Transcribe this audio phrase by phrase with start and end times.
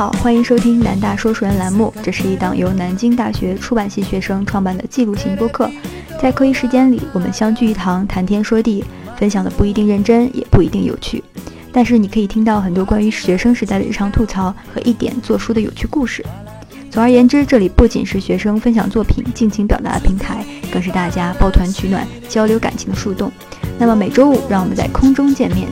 [0.00, 1.92] 好，欢迎收听南大说书人栏目。
[2.02, 5.70] 这是一档由南京大学出版系学生创办的记录型播客。
[6.18, 8.82] 在课余时间里，我们相聚一堂，谈天说地，
[9.18, 11.22] 分享的不一定认真，也不一定有趣。
[11.70, 16.24] 但是你可以听到很多关于学生时代的日常吐槽和一点做书的有趣故事。
[16.90, 20.42] 总而言之，这里不仅是学生分享作品、尽情表达的平台，
[20.72, 23.30] 更是大家抱团取暖、交流感情的树洞。
[23.78, 25.68] 那么每周五，让我们在空中见面。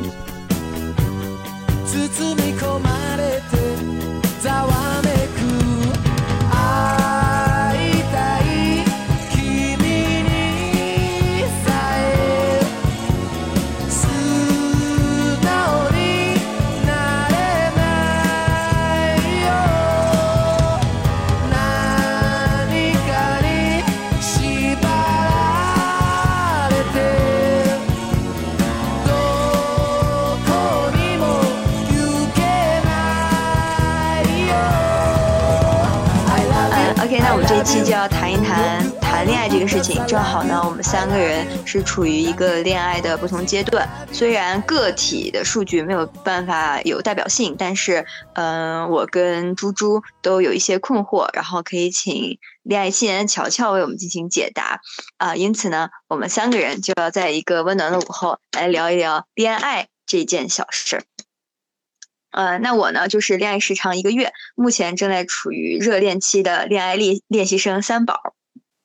[39.78, 40.04] 事情。
[40.06, 43.88] 正好呢，我们三个人是处于一个恋爱的不同阶段。
[44.12, 54.80] 虽然个体的数据没有办法有代表性，但是，嗯，我跟猪猪都有一些困惑，然后可以请恋爱新人乔乔为我们进行解答。
[55.16, 61.04] 啊，因此呢，我们三个人就要在一个温暖的午后来聊一聊恋爱这件小事。
[62.32, 68.34] 呃，那我呢，就是恋爱时长一个月，目前正在处于热恋期的恋爱练练习生三宝。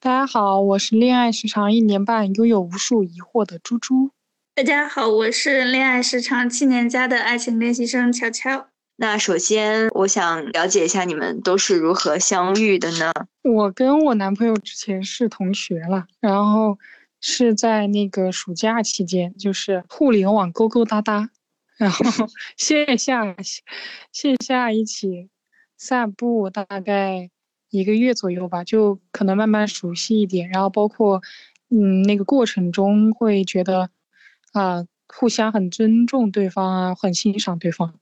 [0.04, 4.12] 大家好，我是恋爱时长一年半，拥有无数疑惑的猪猪。
[4.54, 8.68] 大家好，我是恋爱时长七年加的爱情练习生乔乔。
[8.98, 13.14] 那首先，我想了解一下你们都是如何相遇的呢？
[13.44, 16.78] 我跟我男朋友之前是同学了，然后
[17.22, 21.30] 是在那个暑假期间，就是互联网勾勾搭搭。
[21.78, 22.04] 然后
[22.58, 23.34] 线下
[24.12, 25.30] 线下一起
[25.78, 27.30] 散步，大概
[27.74, 30.48] 一个月左右吧，就可能慢慢熟悉一点。
[30.50, 31.22] 然后包括
[31.70, 33.90] 嗯，那个过程中会觉得
[34.52, 37.96] 啊，互相很尊重对方啊，很欣赏对方，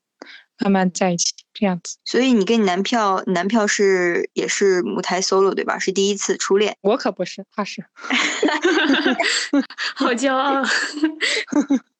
[0.59, 1.98] 慢慢在一起这样子。
[2.04, 5.80] 所以你跟你男票男票是也是母胎 solo 对吧？
[5.80, 6.76] 是第一次初恋？
[6.82, 7.86] 我可不是，他是，
[9.96, 10.62] 好骄傲。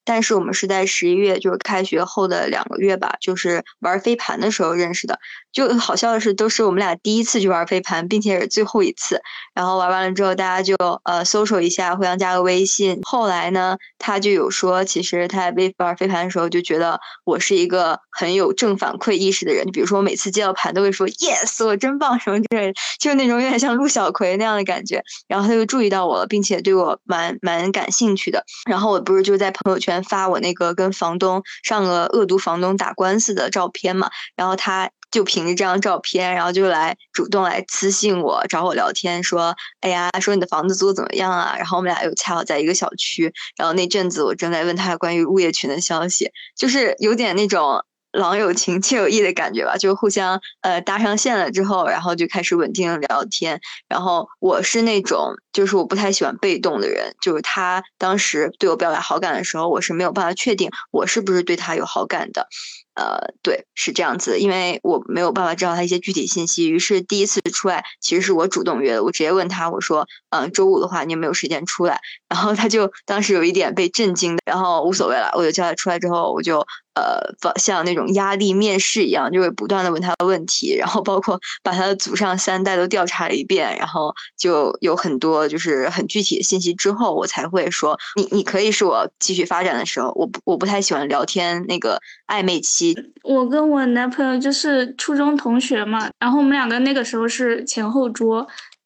[0.03, 5.19] 但是我们是在十一月，就是开学后的两个月吧，就是玩飞盘的时候认识的。
[5.51, 9.22] 就好笑的是，都是我们俩第一次去玩飞盘，并且是最后一次。
[9.53, 13.01] 然后玩完了之后，大家就呃搜索一下，互相加个微信。
[13.03, 19.66] 后来呢，他就有说，其实他在飞玩飞盘的时候就觉得我是一个很有正反馈意识的人。
[19.66, 25.03] 就比如说，我每次接到盘都会说 “yes，我真棒”什么之类的，就是那种有点像陆小葵那样的感觉。
[25.28, 28.41] 然后他就注意到我了，并且对我蛮蛮感兴趣的。
[28.69, 34.09] 然后我不是就在朋友圈发我那个跟房东上个恶毒房东打官司的照片嘛？
[34.35, 34.90] 然后他。
[35.12, 53.59] 就凭着这张照片，然后就来主动来私信我，找我聊天，说：“哎呀，说你的房子租的怎么样啊？”然后我们俩又恰好在一个小区，然后那阵子我正在问他关于物业群的消息，就是有点那种郎有情妾有意的感觉吧，就互相呃搭上线了之后，然后就开始稳定聊天。
[53.88, 62.47] 然后我是那种就是我不太喜欢被动的人，就是他当时对我表达好感的时候，我是没有办法确定我是不是对他有好感的。
[62.94, 72.01] 呃，对，是这样子，因为我没有办法知道他一些具体信息，于是第一次出来，其实是我主动约的，我直接问他，我说，嗯，周五的话，你有没有时间出来？
[72.28, 76.66] 然后他就当时有一点被震惊，然后无所谓了，我就叫他出来之后，我就。
[76.94, 77.22] 呃，
[77.56, 91.97] 像那种压力面试一样，就会不断的问他的问题，然后包括把他的祖上三代都调查了一遍，然后就有很多就是很具体的信息之后，我才会说你你可以是我继续发展的时候，我不我不太喜欢聊天那个
[92.28, 92.93] 暧昧期。
[93.23, 98.46] 我跟我男朋友就是初中同学嘛，然后我们两个那个时候是前后桌，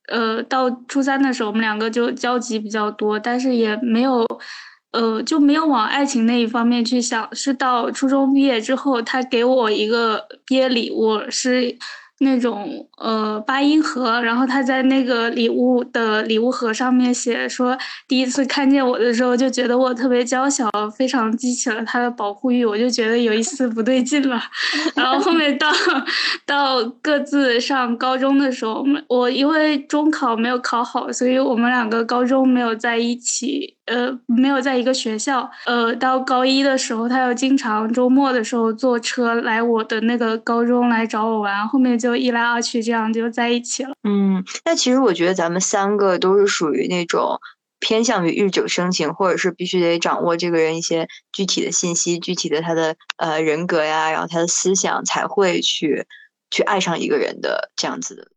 [0.09, 4.23] 呃，到初三的时候我们两个就交集比较多，但是也没有。
[4.95, 11.77] 呃，就没有往爱情那一方面去想，是到初中毕业之后，他给我一个毕业礼物，是。
[12.19, 17.77] 那种呃八音盒，然后他在那个礼物的礼物盒上面写说，
[18.07, 24.41] 第一次看见我的时候就觉得我特别娇小，非常激起了他的保护欲，我就觉得有一丝不对劲了。
[24.95, 25.69] 然后后面到
[26.45, 35.47] 到各自上高中的时候，我因为中考没有考好，所以我们两个高中没有在一起，呃，没有在一个学校。
[35.65, 42.15] 呃，到高一的时候，他又经常周末的时候坐车来我的那个高中来找我玩，后面就。
[42.15, 43.93] 一来二去，这样就在一起了。
[44.03, 47.39] 嗯，那其实我觉得咱们三个都是属于那种
[47.79, 56.07] 偏向于日久生情，或者是必须得掌握这个人一些具体的信息、具体的他的呃人格呀，然后他的思想才会去
[56.49, 58.27] 去爱上一个人的这样子的。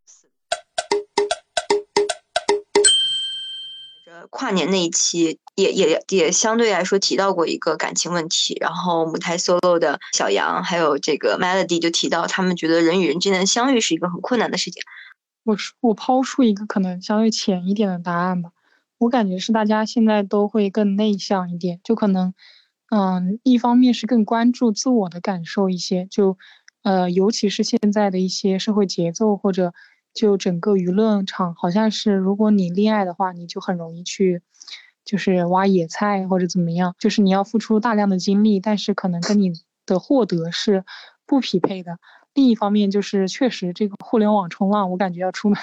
[4.31, 14.83] 跨年那一期也也也相对来说提到过一个感情问题，然后母胎 solo 的小杨还有这个 Melody 就提到，他们觉得人与人之间的相遇是一个很困难的事情。
[15.45, 18.51] 我我抛出一个可能相对浅一点的答案吧，
[18.99, 22.35] 我感觉是大家现在都会更内向一点，就可能，
[22.91, 26.37] 嗯，一方面是更关注自我的感受一些，就，
[26.83, 29.73] 呃，尤其是现在的一些社会节奏或者。
[30.19, 34.43] 就整个舆论场，好像是如果你恋爱的话，你就很容易去，
[35.05, 39.53] 就是挖野菜或者怎么样，就是你要付出大量的精力，但是可能跟你
[39.87, 40.85] 的获得是
[41.25, 41.99] 不匹配的。
[42.35, 45.57] 另一方面，就是确实这个互联网冲浪，我感觉要出门，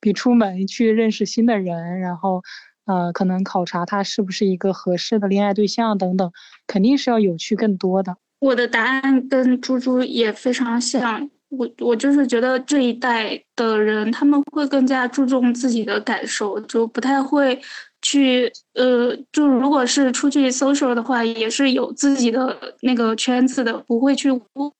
[0.00, 2.42] 比出门去认识新的人，然后，
[2.86, 6.32] 呃，可能考察他是不是一个合适的恋爱对象等等，
[6.66, 8.16] 肯定是要有趣更多的。
[8.38, 11.28] 我的答案跟猪猪也非常像。
[11.50, 17.60] 我我就是觉得这一代的人，他们会更加注重自己的感受，就不太会。
[18.02, 24.30] 去呃，就如果是出去 social 的话，也是有自己的那个圈子的，不会去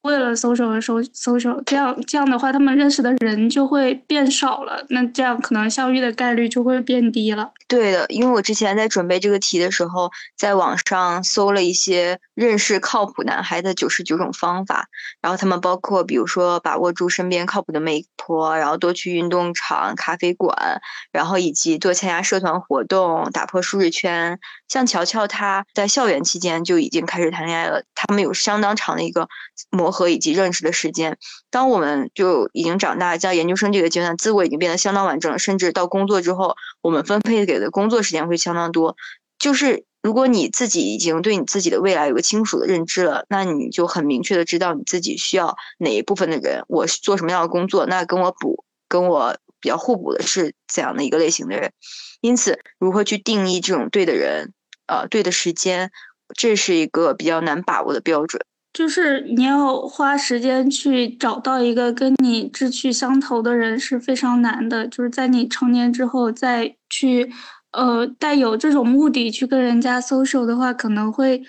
[0.03, 1.61] 为了 social 而 social。
[1.67, 7.51] 这样这样的话，他们认识的人就会变少了，那这样可能相遇的概率就会变低了。
[7.67, 14.89] 对的，因为我之前在准备这个题的时候，在网上搜了一些认识靠谱男孩的九十九种方法，
[15.21, 20.81] 然后他们包括比如说把握住身边靠谱的媒婆，然后多去运动场、咖啡馆，
[21.13, 23.31] 然后以及多参加社团活动。
[23.33, 24.39] 打破舒适圈，
[24.69, 29.29] 像乔乔他在校园期间就已经开始谈恋爱了，他们有相当长的一个
[29.71, 31.19] 磨合以及认识的时间。
[31.51, 38.97] 当我们就已经长大，在研究生这个阶段，自我已经变得相当完整，甚至到工作之后，我们分配给的工作时间会相当多。
[39.39, 51.73] 就是如果你自己已经对你自己的未来有个清楚的认知了，那你就很明确的知道你自己需要哪一部分的人，我做什么样的工作，那跟我补，跟我比较互补的是怎样的一个类型的人。
[52.21, 54.53] 因此，如何去定义这种对的人，
[54.87, 55.91] 呃，对的时间，
[56.35, 58.43] 这是一个比较难把握的标准。
[58.73, 64.87] 就是你要花时间去找到一个跟你志趣相投的人是非常难的。
[64.87, 67.33] 就是在你成年之后再去，
[67.73, 71.43] 呃，带有这种目的去跟人家 social 的话，可能会，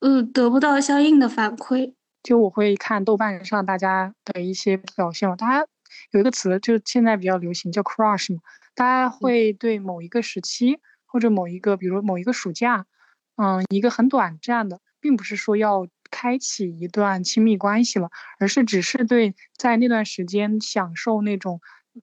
[0.00, 1.92] 呃，得不到相应的反馈。
[2.22, 5.66] 就我会看豆瓣上大家的一些表现，大家
[6.14, 8.40] 有一个词，就现在比较流行，叫 crush 嘛。
[8.76, 12.86] 大家会对某一个时期或者某一个，比如某一个暑假，
[13.34, 21.60] 嗯，一个很短暂的，并不是说要开启一段亲密关系了，而是只是对在那段时间享受那种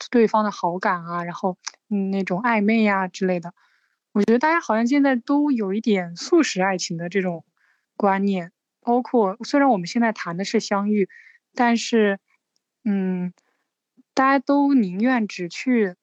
[0.10, 1.58] 对方的好感啊，然后
[1.90, 3.54] 嗯那种暧昧呀之类的。
[4.12, 7.46] 我觉得大家好像现在都有一点速食爱情的这种
[7.96, 11.08] 观念，包括虽然我们现在谈的是相遇，
[11.56, 12.20] 但是
[12.84, 13.32] 嗯，
[14.22, 15.96] 大家都宁愿只去。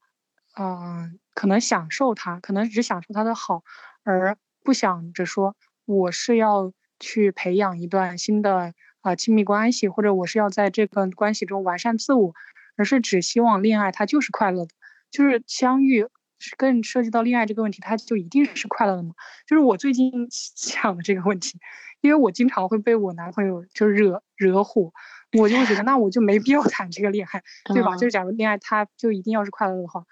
[0.60, 3.62] 嗯，可能享受它，可能只享受它的好，
[4.02, 12.34] 而不想着说我是要去培养一段新的啊亲密关系，或者我是要在这个关系中完善自我，
[12.76, 14.74] 而是只希望恋爱它就是快乐的，
[15.12, 16.08] 就是相遇
[16.56, 19.14] 更涉及到恋爱这个问题，他就一定是快乐的吗？
[19.46, 21.58] 就是我最近想的这个问题，
[22.00, 24.92] 因为我经常会被我男朋友就惹惹火，
[25.38, 27.42] 我就会觉得那我就没必要 谈这个恋爱，
[27.74, 27.96] 对吧？
[27.96, 30.04] 就是假如恋爱他就一定要是快乐的话。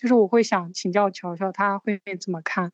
[0.00, 2.72] 就是我会想请教乔乔，他会怎么看？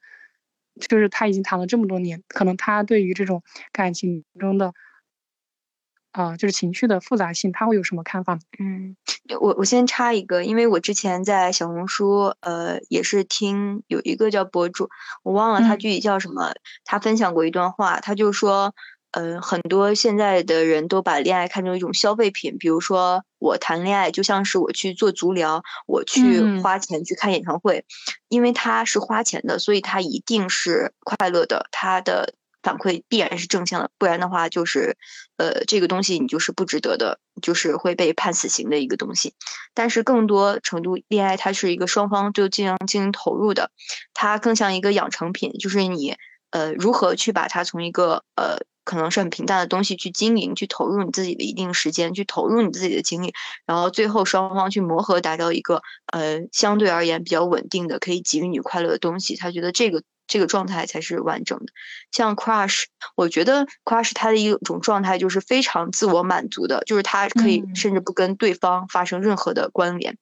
[0.89, 3.43] 就是他已经谈了这么多年，可能他对于这种
[3.73, 4.75] 感情中的，
[6.15, 8.39] 啊，就是情绪的复杂性，他会有什么看法？
[8.59, 8.97] 嗯，
[9.41, 14.89] 我我先插一个，因为我之前在小红书，呃，也是听有一个叫博主，
[15.23, 16.55] 我忘了他具体叫什么，
[16.85, 18.75] 他分享过一段话，他就说。
[19.17, 27.85] 嗯，很多现在的人都把恋爱看成一种消费品，比如说我谈恋爱就像是我去做足疗，我去花钱去看演唱会，
[28.29, 34.97] 因为他是花钱的，所以他一定是快乐的，他的反馈必然是正向的，不然的话就是，
[35.37, 39.35] 呃，这个东西你就是不值得的，就是会被判死刑的一个东西。
[39.75, 43.71] 但是更多程度，恋爱它是一个双方就进行进行投入的，
[44.15, 46.17] 它更像一个养成品，就是你
[46.51, 48.59] 呃如何去把它从一个呃。
[48.87, 53.33] 可能是很平淡的东西去经营，去投入你自己的一定时间，去投入你自己的精力，
[53.65, 55.81] 然后最后双方去磨合，达到一个
[56.13, 59.37] 呃相对而言比较稳定的，可以给予你快乐的东西。
[59.37, 61.67] 他觉得这个这个状态才是完整的。
[62.11, 62.85] 像 crush，
[63.17, 70.17] 我觉得 crush 它的一种状态就是非常自我满足的，就是他可以甚至不跟对方发生任何的关联。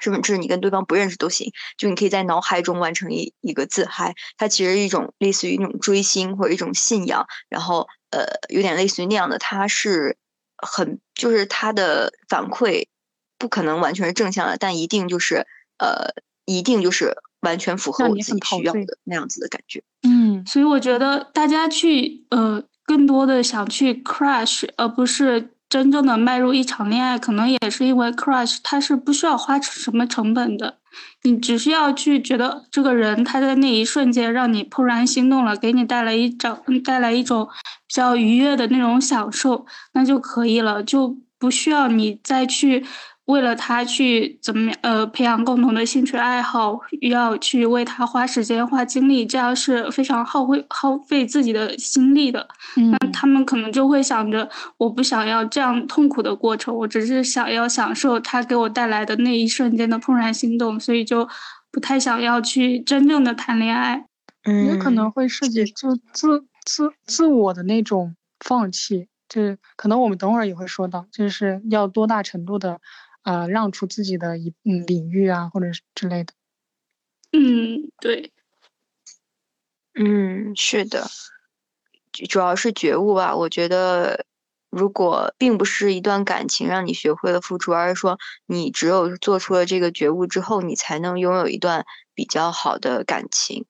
[0.00, 10.16] 甚至你跟对方不认识都行，就你可以在脑海中完成一一个自嗨，它其实一种类似于那种追星或者一种信仰，然后呃有点类似于那样的，它是
[10.56, 12.86] 很就是他的反馈
[13.36, 15.46] 不可能完全是正向的，但一定就是
[15.76, 16.14] 呃，
[16.46, 19.82] 一定就是完全符合我自己需要的那样子的感觉。
[20.02, 25.50] 嗯，所以我觉得大家去呃，更多的想去 crush，而不是。
[25.70, 30.78] 真正的迈入一场恋爱，可能也是因为 crush，它是不需要花什么成本的，
[31.22, 37.48] 你只需要去觉得这个人他在那一瞬间让你怦然心动了，给你带来一种带来一种
[37.86, 42.84] 比较愉悦的那种享受，那就可以了，就不需要你再去。
[43.30, 52.46] 为了他去怎么呃培养共同的兴趣爱好，要去为他花时间花精力，这样是非常耗费耗费自己的心力的。
[52.76, 61.28] 那他们可能就会想着，我不想要这样痛苦的过程，我只是想要享受他给我带来的那一瞬间的怦然心动，所以就
[61.70, 64.04] 不太想要去真正的谈恋爱。
[64.44, 72.80] 嗯，也可能会涉及自自自自我的那种放弃，就是可能我们等会儿也会说到，就是要多大程度的。
[73.24, 76.32] 啊，让出自己的一嗯领域啊，或者是之类的。
[77.32, 78.32] 嗯，对。
[79.94, 81.06] 嗯，是的，
[82.28, 83.36] 主要是觉悟吧。
[83.36, 84.26] 我觉得，
[84.70, 91.84] 如果并不是一段感情让你学会了付出，而是说你只有做出了这个觉悟之后，你才能拥有一段
[92.14, 93.66] 比较好的感情。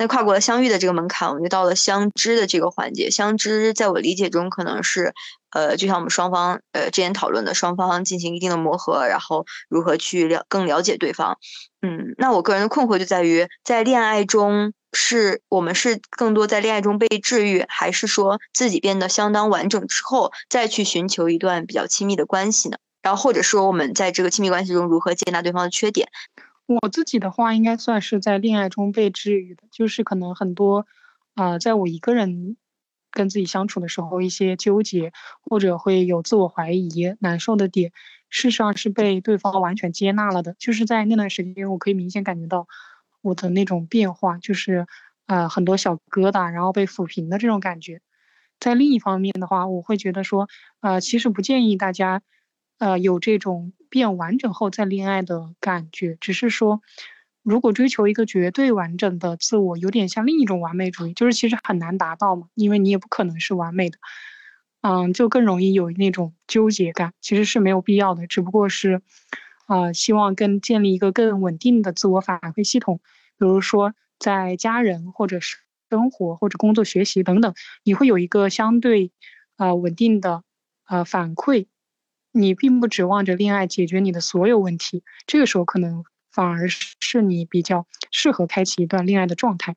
[0.00, 3.10] 那跨过了相遇的这个门槛，我们就到了相知的这个环节。
[3.10, 5.12] 相知在我理解中，可能是，
[5.50, 11.36] 呃，就像我们双方，呃，之前讨论的，双方进行一定的磨合，然后如何去了更了解对方。
[11.82, 22.78] 嗯，那我个人的困惑就在于，在恋爱中，是我们是更多在恋爱中被治愈，还是说自己变得相当完整之后，再去寻求一段比较亲密的关系呢？
[23.02, 26.08] 然后或者说我们在这个亲密关系中如何接纳对方的缺点？
[26.70, 30.86] 我自己的话，应该算是在恋爱中被治愈的，就是可能很多，
[31.34, 32.56] 啊，在我一个人
[33.10, 35.12] 跟自己相处的时候，一些纠结
[35.42, 37.90] 或者会有自我怀疑、难受的点，
[38.28, 40.54] 事实上是被对方完全接纳了的。
[40.60, 42.68] 就是在那段时间，我可以明显感觉到
[43.20, 44.86] 我的那种变化，就是
[45.26, 48.00] 啊，很多小疙瘩，然后被抚平的这种感觉。
[48.60, 50.48] 在另一方面的话，我会觉得说，
[50.78, 52.22] 啊，其实不建议大家。
[52.78, 56.80] 呃，有这种变完整后再恋爱的感觉，只是说，
[57.42, 63.98] 如果追求一个绝对完整的自我，有点像另一种完美主义，就是其实很难达到嘛，因为你也不可能是完美的，
[64.82, 69.02] 嗯，就更容易有那种纠结感，其实是没有必要的，只不过是，
[69.66, 73.00] 啊，希望更建立一个更稳定的自我反馈系统，
[73.38, 75.56] 比如说在家人或者是
[75.90, 77.54] 生活或者工作学习等等，
[77.84, 79.12] 你会有一个相对，
[79.56, 80.44] 啊，稳定的，
[80.88, 81.66] 呃，反馈。
[82.32, 89.74] 你并不指望着恋爱解决你的所有问题，这个时候可能反而是你比较适合开启一段恋爱的状态。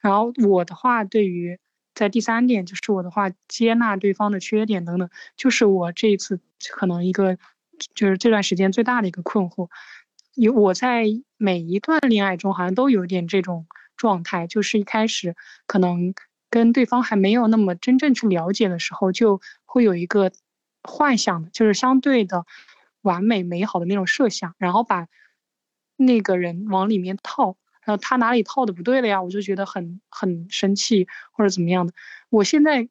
[0.00, 1.58] 然后我的话，对于
[1.94, 6.38] 在第三点就是我的话，接纳对方的缺点等等，就是我这一次
[6.70, 7.36] 可能一个
[7.94, 9.68] 就是这段时间最大的一个困惑。
[10.34, 13.66] 有我在每一段恋爱中好像都有点这种
[13.96, 15.34] 状态，就是一开始
[15.66, 16.14] 可能
[16.50, 20.30] 跟对方还没有那么真正去了解的时候，就会有一个。
[20.84, 22.46] 幻想的就是相对的
[23.00, 25.08] 完美美好的那种设想，然后把
[25.96, 29.22] 那个人往里面套，然后他哪里套的不对了呀？
[29.22, 31.94] 我就觉得很很生气或者怎么样的。
[32.30, 32.88] 我现在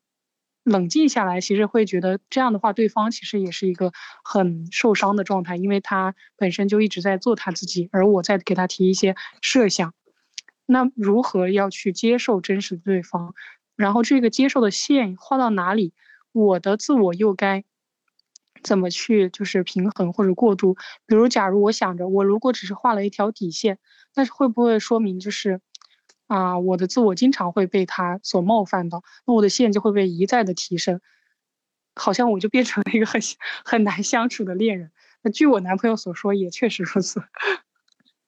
[0.64, 3.92] 冷静下来，其实会觉得这样的话，对方其实也是一个
[4.24, 9.94] 很受伤的状态，因为他本身就一直在做他自己，而我在给他提一些设想。
[10.66, 13.36] 那如何要去接受真实的对方？
[13.76, 15.94] 然后这个接受的线画到哪里？
[16.32, 17.66] 我的自我又该？
[18.64, 20.76] 怎么去就是平衡或者过渡？
[21.06, 23.78] 比如，假如我想着，我如果只是画了一条底线，
[24.16, 25.60] 那会不会说明就是
[26.28, 31.02] 啊，我的自我经常会被他所冒犯到，那我的线就会被一再的提升，
[31.96, 33.22] 好像我就变成了一个很
[33.66, 34.92] 很难相处的恋人。
[35.22, 37.22] 那据我男朋友所说，也确实如此。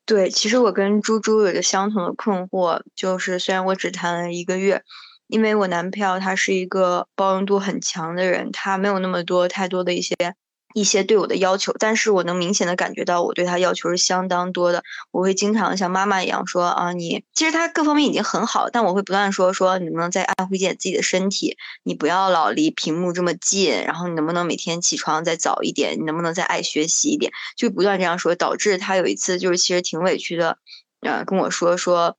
[0.06, 4.84] 对，其实我跟猪猪有着相同的困惑，就是虽然我只谈了一个月。
[5.28, 10.16] 因为我男票他是一个包容度很强的人，他没有那么多太多的一些
[10.74, 14.84] 一些对我的要求，但是我能明显的感觉到我对他要求是相当多的。
[15.12, 30.58] 我会经常像妈妈一样说啊，你其实他各方面已经很好，但我会不断说说你能不能再爱护一点自己的身体，你不要老离屏幕这么近，然后你能不能每天起床再早一点，你能不能再爱学习一点，就不断这样说，导致他有一次就是其实挺委屈的，
[31.00, 32.18] 呃，跟我说说。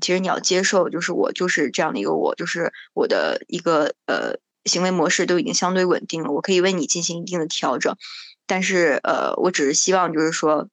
[0.00, 7.96] 其实你要接受，就是我就是这样的一个我，就是我的一个呃行为模式都已经相对稳定了，我可以为你进行一定的调整，
[8.46, 10.68] 但是呃，我只是希望就是说，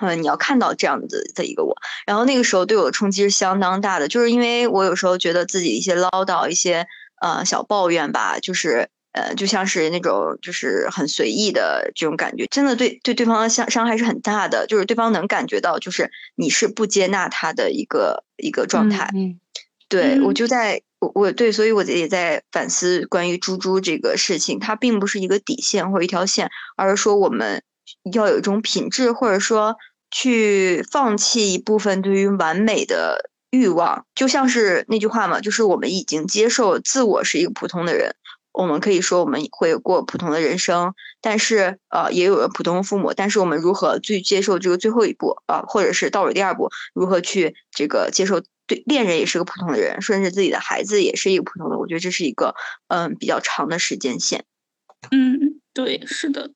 [0.00, 1.74] 嗯，你要看到这样子的一个我，
[2.06, 6.86] 然后那个时候对我的冲击是相当大的，就是因为我有时候觉得自己一些唠叨、一些
[7.22, 19.10] 呃小抱怨吧，就是呃就像是那种就是很随意的这种感觉，真的对对对方的伤伤害是很大的，就是对方能感觉到就是你是不接纳他的一个一个状态。
[19.14, 19.40] 嗯，
[19.88, 27.62] 对我嗯就在我我对，所以我也在反思关于猪猪这个事情，它并不是一个底线或一条线，而是说我们
[28.12, 29.76] 要有一种品质，或者说
[30.10, 38.14] 去放弃一部分对于完美的欲望，就像是那句话嘛，就是我们已经接受自我是一个普通的人。
[38.56, 52.54] 我们可以说我们会过普通的人生，但是呃也有了普通父母，但是我们如何去接受这个最后一步啊、或者是倒数第二步，如何去这个接受对恋人也是个普通的人，甚至自己的孩子也是一个普通的，我觉得这是一个
[52.88, 54.44] 嗯比较长的时间线。
[55.10, 56.50] 嗯，对，是的，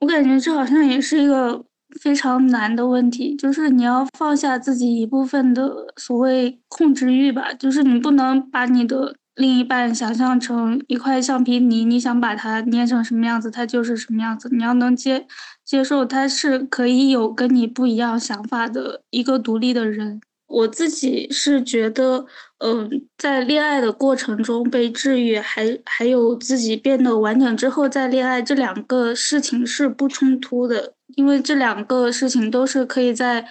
[0.00, 1.64] 我感觉这好像也是一个
[2.02, 15.26] 非常难的问题，就是你要放下自己一部分的所谓控制欲吧，就是你不能把你的另一半想象成一块橡皮泥，你想把它捏成什么样子，它就是什么样子，你要能接
[15.64, 20.20] 接受他是可以有跟你不一样想法的一个独立的人。
[20.46, 22.26] 我自己是觉得，
[22.58, 22.88] 嗯、
[23.18, 33.44] 在恋爱的过程中被治愈，还还有自己变得完整之后再恋爱，这两个事情是不冲突的，因为这两个事情都是可以在，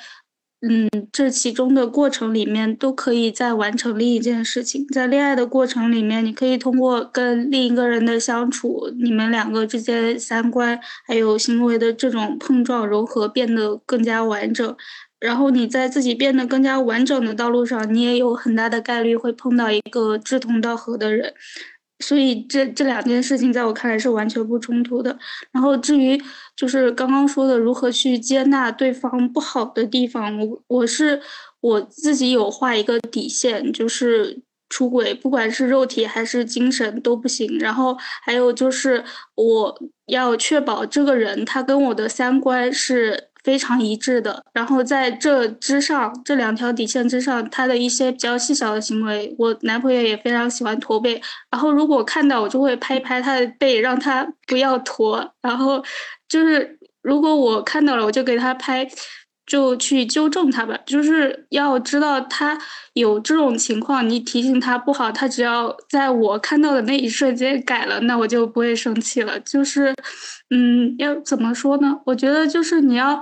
[0.65, 4.88] 嗯，这其中的过程里面都可以再完成另一件事情。
[4.88, 14.74] 在恋爱的过程里面，你可以通过跟另一个人的相处，你们两个之间三观还有行为的这种碰撞融合，变得更加完整。
[15.20, 21.33] 然后你在自己变得更加完整的道路上，你也有很大的概率会碰到一个志同道合的人，
[22.03, 25.18] 所以这这两件事情在我看来是完全不冲突的。
[25.51, 26.22] 然后至于
[26.55, 31.22] 就是刚刚说的如何去接纳对方不好的地方，我我是
[31.61, 37.57] 我自己有画一个底线，就是出轨，不管是肉体还是精神都不行。
[37.59, 39.03] 然后还有就是
[39.35, 44.44] 我要确保这个人他跟我的三观是非常一致的。
[44.53, 51.22] 然后在这之上，这两条底线之上，他的一些比较细小的行为，我男朋友也非常喜欢驼背。
[51.51, 55.34] 然后如果看到我就会拍一拍他的背，让他不要驼。
[55.42, 55.84] 然后
[56.27, 58.88] 就是如果我看到了，我就给他拍。
[59.46, 62.58] 就去纠正他吧，就是要知道他
[62.94, 69.38] 有这种情况，你提醒他不好，他只要在我看到的那一瞬间改了，那我就不会生气了。
[69.42, 69.94] 就是，
[70.53, 72.00] 嗯，要怎么说呢？
[72.05, 73.20] 我觉得就是你要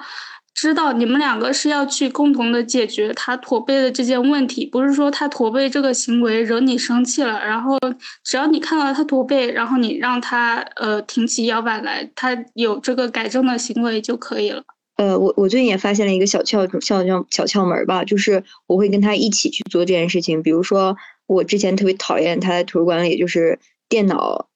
[0.54, 7.78] 知道，你们两个是要去共同的解决他驼背的这件问题，不是说他驼背这个行为惹你生气了，然后
[8.26, 14.62] 只要你看到他驼背，然后你让他呃挺起腰板来，他有这个改正的行为就可以了。
[14.98, 20.44] 呃，我我最近也发现了一个小窍小窍小窍门儿吧，就是我会跟他一起去做这件事情。
[20.44, 20.96] 比如说，
[21.28, 23.58] 我之前特别讨厌他在图书馆里，就是
[23.90, 24.50] 电脑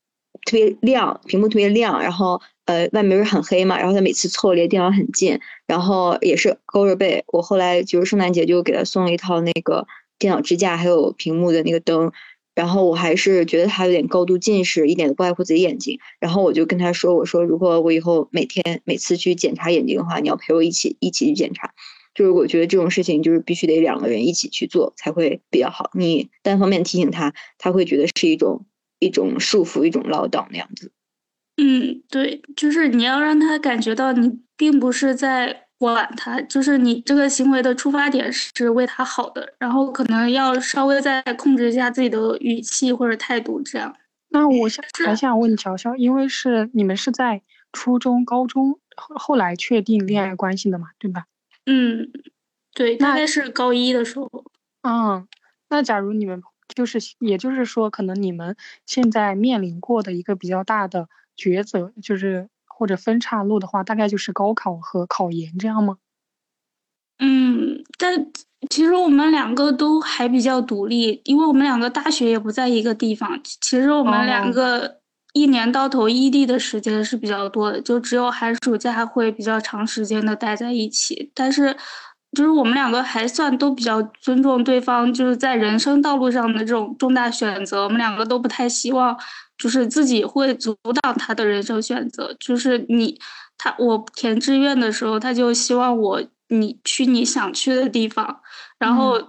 [0.46, 7.24] 特别亮，屏幕特别亮，然后呃外面不是很黑嘛，然后他每次凑离电脑很近，然后也是勾着背。
[7.28, 9.88] 我后来就是圣诞节就给他送了一套那个
[10.20, 12.12] 电脑支架，还有屏幕的那个灯。
[12.56, 16.00] 然后我还是觉得他有点高度近视，一点都不爱护自己眼睛。
[16.22, 21.74] 然后我就跟他说：“我说如果我以后每天每次去检查眼睛的话，你要陪我一起一起去检查。
[22.14, 25.92] 就是我觉得这种事情就是必须得两个人一起去做才会比较好。
[25.94, 28.66] 你单方面提醒他，他会觉得是一种
[29.00, 30.94] 一种束缚，一种唠叨那样子。
[31.58, 43.96] 嗯，对，就是你要让他感觉到你并不是在管他，就是你这个行为的出发点是为他好的，然后可能要稍微再控制一下自己的语气或者态度，这样。
[44.30, 47.42] 那我想是还想问乔乔，因为是你们是在
[47.72, 51.26] 初中、高中后后来确定恋爱关系的嘛，对吧？
[51.66, 52.12] 嗯，
[52.74, 54.30] 对，大那概是高一的时候。
[54.84, 55.26] 嗯，
[55.70, 56.44] 那假如你们
[56.76, 65.98] 就是，也就是说，可能你们现在面临过的一个比较大的抉择，就是或者分岔路的话，大概就是高考和考研这样吗？
[67.20, 68.28] 嗯，但
[68.70, 73.40] 其实我们两个都还比较独立，因为我们两个大学也不在一个地方。
[73.44, 75.00] 其实我们两哦个
[75.34, 81.32] 一年到头异地的时间是比较多的，就只有寒暑假会比较长时间的待在一起。
[81.34, 81.76] 但是，
[82.34, 89.18] 就是我们两个还算都比较尊重对方，就是在人生道路上的这种重大选择，我们两个都不太希望，
[89.58, 92.36] 就是自己会阻挡他的人生选择。
[92.40, 93.20] 就是你
[93.58, 98.42] 他我填志愿的时候，他就希望我你去你想去的地方，
[98.78, 99.20] 然后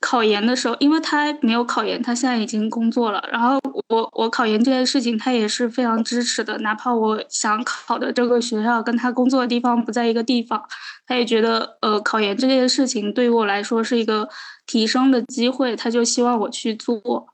[0.00, 3.26] 考研的时候，因为他没有考研，他现在已经工作了。
[3.32, 3.58] 然后
[3.88, 10.62] 我我考研这件事情，他也是非常支持的，哪怕我想考的这个学校跟他工作的地方不在一个地方，
[11.06, 14.28] 他也觉得呃考研这件事情对于我来说是一个
[14.66, 17.26] 提升的机会，他就希望我去做。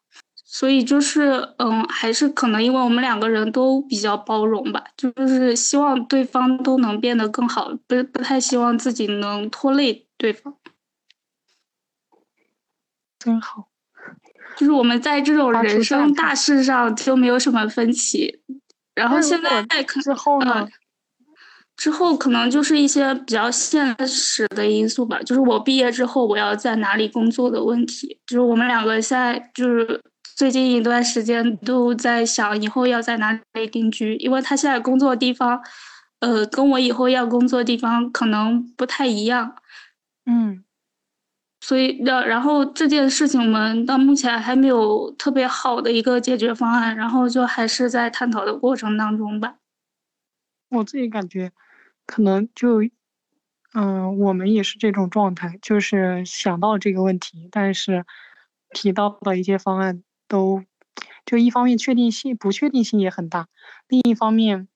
[0.53, 10.57] 所以就是，嗯，还是可能因为我们两个人都比较包容吧，就是希望对方都能变得更好，不不太希望自己能拖累对方。
[13.21, 13.69] 真好，
[14.57, 18.41] 就是我们在这种人生大事上就没有什么分歧。
[18.97, 20.67] 然后现在之后呢？
[21.77, 28.19] 之后可能就是一些比较现实的因素吧，就是我毕业之后我要在哪里工作的问题。
[28.27, 30.03] 就是我们两个现在就是。
[30.37, 35.61] 最近一段时间都在想以后要在哪里定居，因为他现在工作地方，
[36.21, 39.55] 呃，跟我以后要工作地方可能不太一样，
[40.25, 40.65] 嗯，
[41.61, 49.57] 所以然然后这件事情我们到目前还没有特别好的一个解决方案，然后就还是在探讨的过程当中吧。
[50.71, 51.53] 我自己感觉，
[52.07, 52.81] 可能就，
[53.75, 58.07] 嗯，我们也是这种状态，就是想到这个问题，但是
[58.71, 60.03] 提到的一些方案。
[60.31, 60.63] 都，
[61.27, 63.49] 就一方面确定性不确定性也很大，
[63.89, 64.69] 另一方面，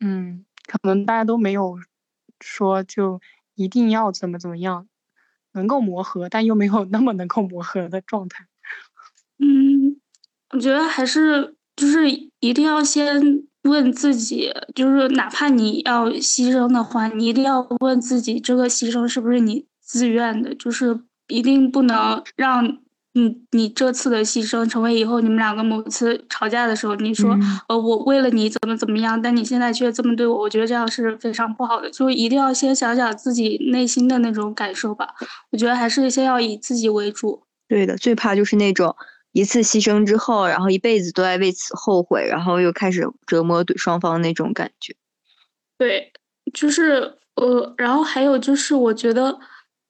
[0.00, 1.78] 嗯，可能大家都没有
[2.40, 3.20] 说就
[3.54, 4.88] 一定要怎么怎么样，
[5.52, 8.46] 能够磨合，但又没有那么能够磨合的状态。
[9.38, 10.00] 嗯，
[10.50, 12.10] 我觉得还是就是
[12.40, 22.80] 一定要先问自己，就是哪怕你要牺牲的话，你一定要问自己，这个牺牲是不是你自愿的，就是一定不能让。
[23.14, 27.36] 嗯，你这次的牺牲，成为以后你们两个某次吵架的时候，你说，
[27.68, 31.90] 呃，我为了你怎么怎么样，但你现在却这么对我，我觉得这样是非常不好的。
[31.90, 35.08] 就一定要先想想自己内心的那种感受吧。
[35.50, 37.42] 我觉得还是先要以自己为主。
[37.66, 38.94] 对的，最怕就是那种
[39.32, 44.94] 一次牺牲之后，然后一辈子都在为此后悔，然后又开始折磨对双方那种感觉。
[45.76, 46.12] 对，
[46.54, 49.40] 就是呃，然后还有就是，我觉得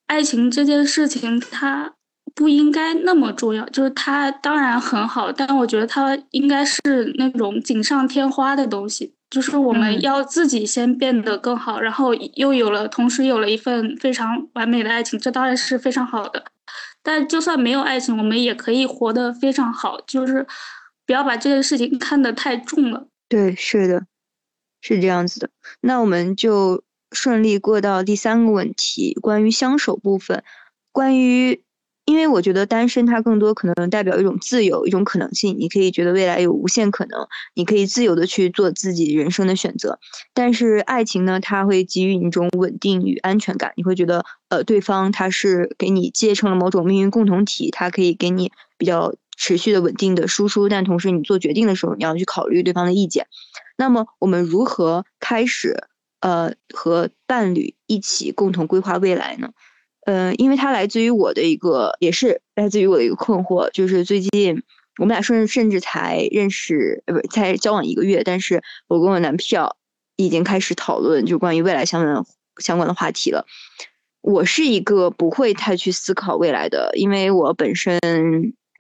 [0.07, 1.93] 爱情这件事情，它。
[2.35, 9.15] 不应该那么重要，就是它当然很好，但我觉得它应该是那种锦上添花的东西。
[9.31, 16.45] 就是我们要自己先变得更好，然后又有了，同时有了一份非常完美的爱情，这当然是非常好的。
[17.03, 20.01] 但就算没有爱情，我们也可以活得非常好。
[20.05, 20.45] 就是
[21.07, 23.07] 不要把这件事情看得太重了。
[23.29, 24.05] 对，是的，
[24.81, 25.49] 是这样子的。
[25.81, 30.43] 那我们就顺利过到第三个问题，关于相守部分，
[30.91, 31.63] 关于。
[32.11, 35.55] 因为我觉得单身它更多可能代表一种自由，一种可能性。
[35.57, 40.01] 你可以觉得未来有无限可能，你可以自由的去做自己人生的选择。
[40.35, 43.73] 但是爱情呢，它会给予你一种稳定与安全感。
[43.77, 50.69] 你会觉得，呃，对方他是给你结成了某种命运共同体，它可以给你比较持续的稳定的输出。
[50.69, 53.29] 但同时，你做决定的时候，你要去考虑对方的意见。
[53.77, 55.85] 那么，我们如何开始，
[56.19, 59.51] 呃，和伴侣一起共同规划未来呢？
[60.11, 64.61] 嗯，因为它来自于我的一个，也是来自于我的一个困惑，就是最近
[64.99, 69.77] 我们俩甚至甚至才认识，呃，不，才交往一个月，但是我跟我男票
[70.17, 72.25] 已经开始讨论就关于未来相关
[72.59, 73.47] 相关的话题了。
[74.21, 78.01] 我是一个不会太去思考未来的，因为我本身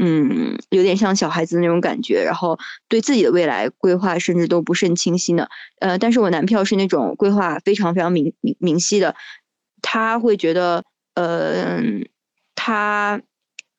[0.03, 5.49] 嗯有点像小孩子那种感觉，然后对自己的未来规划甚至都不是很清晰的。
[5.81, 9.14] 呃，但是我男票是那种规划非常非常明明明晰的，
[9.81, 10.83] 他会觉得。
[11.14, 11.81] 呃，
[12.55, 13.20] 他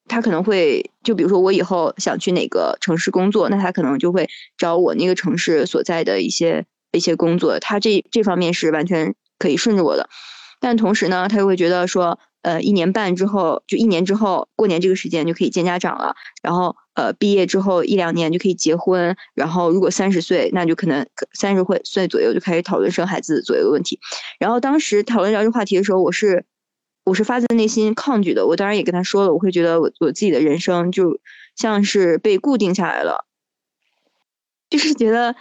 [0.08, 7.60] 他可能会就比如说我以后想去哪个城市工作，那他可能就会找我那个城市所在的一些一些工作。
[7.60, 10.10] 他这这方面是完全可以顺着我的，
[10.60, 23.98] 但同时呢，他又会觉得说，呃，一年半之后，就一年之后过年这个时间就可以见家长了，然后呃，毕业之后一两年就可以结婚，然后如果三十岁，那就可能三十岁岁左右就开始讨论生孩子左右的问题。
[24.40, 26.44] 然后当时讨论聊这话题的时候，我是。
[27.04, 31.20] 我是发自内心抗拒的，我当然也跟他说了，我会觉得我我自己的人生就
[31.56, 33.26] 像是被固定下来了，
[34.70, 35.36] 就是觉得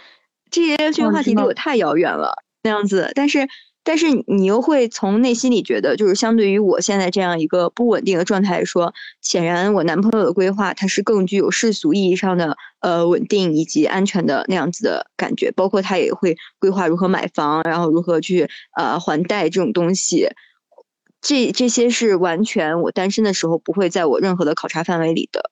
[0.49, 3.11] 这些这些话题离我太遥远了那样子。
[3.13, 3.47] 但是
[3.83, 20.27] 但是你又会从内心里觉得，就是相对于我现在这样一个不稳定的状态来说，显然我男朋友的规划他是更具有世俗意义上的呃稳定以及安全的那样子的感觉，包括他也会规划如何买房，然后如何去呃还贷这种东西。
[21.21, 25.51] 这这些是完全我单身的时候不会在我任何的考察范围里的。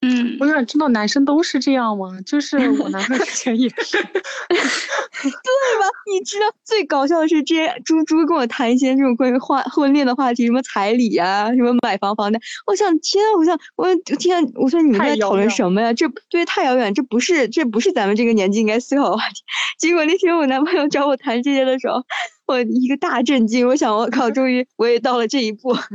[0.00, 2.20] 嗯，我想知道男生都是这样吗？
[2.24, 5.86] 就是我男朋友之前也是， 对吧？
[6.12, 12.38] 你知道最搞笑的是，这些猪猪跟我谈一些这种关于话婚恋的话题，什么彩礼啊，什么买房房贷。
[12.66, 15.92] 我想天，我想我天，我说你们在讨论什么呀？
[15.92, 19.42] 这对太遥远，这不是这不是咱们这个年纪应该思考的话题。
[19.80, 22.04] 结果那天我男朋友找我谈这些的时候。
[22.48, 25.76] 我一个大震惊，我想我靠， 终于我也到了这一步。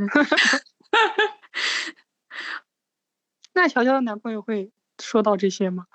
[3.54, 4.70] 那乔乔的男朋友会
[5.02, 5.86] 说到这些吗？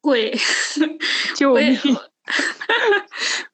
[0.00, 0.34] 会，
[1.36, 1.76] 救命！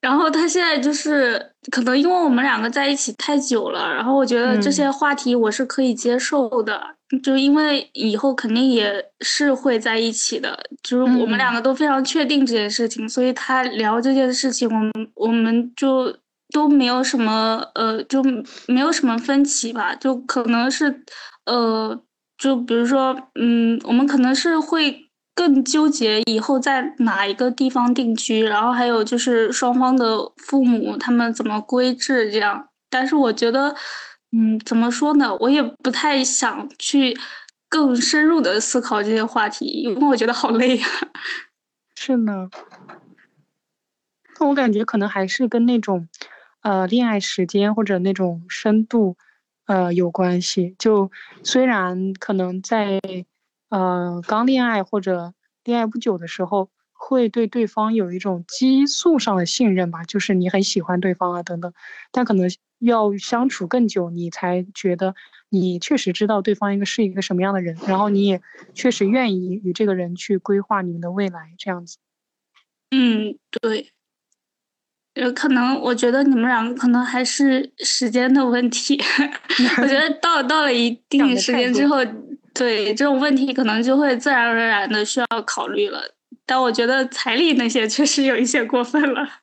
[0.00, 1.38] 然后他现在就是
[1.70, 6.80] 可能因为我们两个在一起太久了，然后我觉得这些话题我是可以接受的，
[7.22, 16.16] 就因为以后肯定也是会在一起的，就是我们两个都非常确定这件事情，所以他聊这件事情，我们我们就
[16.50, 18.22] 都没有什么呃，就
[18.66, 21.04] 没有什么分歧吧，就可能是
[21.44, 22.00] 呃，
[22.38, 25.09] 就比如说嗯，我们可能是会。
[25.40, 32.68] 更纠结以后在哪一个地方定居，然后还有就是双方的父母他们怎么规制这样。
[32.90, 33.74] 但是我觉得，
[34.32, 35.34] 嗯，怎么说呢？
[35.40, 37.16] 我也不太想去
[37.70, 40.86] 更深入的思考这些话题，因为我觉得好累呀。
[41.96, 42.50] 是呢，
[44.38, 46.06] 那我感觉可能还是跟那种
[46.60, 49.16] 呃恋爱时间或者那种深度
[49.64, 50.76] 呃有关系。
[50.78, 51.10] 就
[51.42, 53.00] 虽然可能在。
[53.70, 55.32] 呃，刚恋爱或者
[55.64, 61.72] 恋爱不久的时候，会对对方有一种激素上的信任吧，就是你很喜欢对方啊等等。
[62.12, 65.14] 但可能要相处更久，你才觉得
[65.48, 68.42] 你确实知道对方一个是一个什么样的人，然后你也
[68.74, 71.96] 确实愿意与这个人去规划你们的未来，这样子。
[72.90, 73.90] 嗯，对。
[75.14, 78.96] 有可能，我觉得你们两个可能还是时间的问题。
[79.82, 81.96] 我觉得到到了一定时间之后。
[82.54, 86.02] 对这种问题，可能就会自然而然的需要考虑了。
[86.46, 89.26] 但我觉得彩礼那些确实有一些过分了。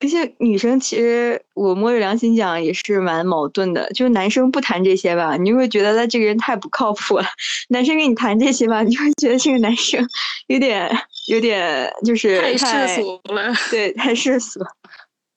[0.00, 7.24] 而且女生其实我摸着良心讲也是蛮矛盾的，就是男生不谈这些吧，你会觉得他这个人太不靠谱了；
[7.70, 10.06] 男生跟你谈这些吧，你会觉得这个男生
[10.48, 10.90] 有点
[11.28, 13.50] 有点就是太世俗了。
[13.70, 14.60] 对，太世俗，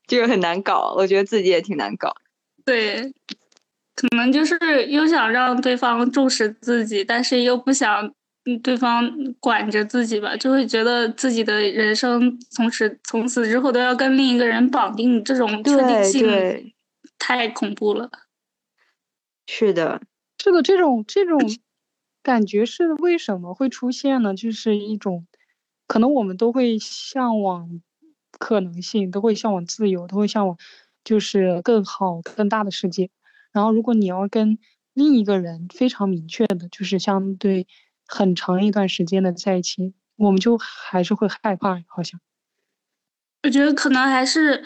[0.05, 0.93] 就是很难搞。
[0.97, 2.13] 我觉得自己也挺难搞。
[2.65, 3.13] 对。
[3.97, 4.55] 可能就是
[4.89, 8.13] 又想让对方重视自己，但是又不想
[8.61, 16.73] 对方管着自己吧，就会觉得自己的人生从此从此之后都要跟另一个人绑定，这种确定性
[17.17, 18.07] 太恐怖了。
[19.47, 19.99] 是的，
[20.37, 21.39] 是的，这种这种
[22.21, 24.35] 感觉是为什么会出现呢？
[24.35, 25.25] 就是一种
[25.87, 27.81] 可能我们都会向往
[28.37, 30.55] 可能性，都会向往自由，都会向往
[31.03, 33.09] 就是更好更大的世界。
[33.57, 34.59] 然后，如果你要跟
[34.93, 37.65] 另一个人非常明确的，就是相对
[38.05, 42.19] 很长一段时间的在一起，我们就还是会害怕，好像。
[43.41, 44.63] 我觉得可能还是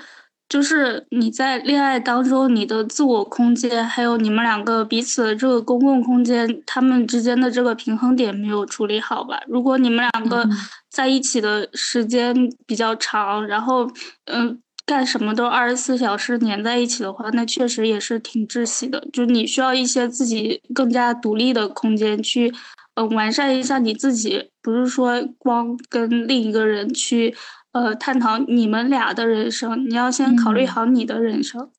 [0.49, 9.41] 就是你在恋爱当中，你的自我空间，还有你们两个彼此的这个公共空间，他们之间的这个平衡点没有处理好吧？
[9.47, 10.45] 如果你们两个
[10.89, 12.35] 在一起的时间
[12.67, 13.89] 比较长，然后
[14.25, 14.61] 嗯。
[14.91, 18.99] 干什么都二十四小时粘在一起的话，那确实也是挺窒息的。
[19.13, 22.53] 就是你需要一些自己更加独立的空间去，
[22.95, 24.51] 呃，完善一下你自己。
[24.61, 27.33] 不是说光跟另一个人去，
[27.71, 31.71] 呃，探讨你们俩的人生，你要先考虑好你的人生。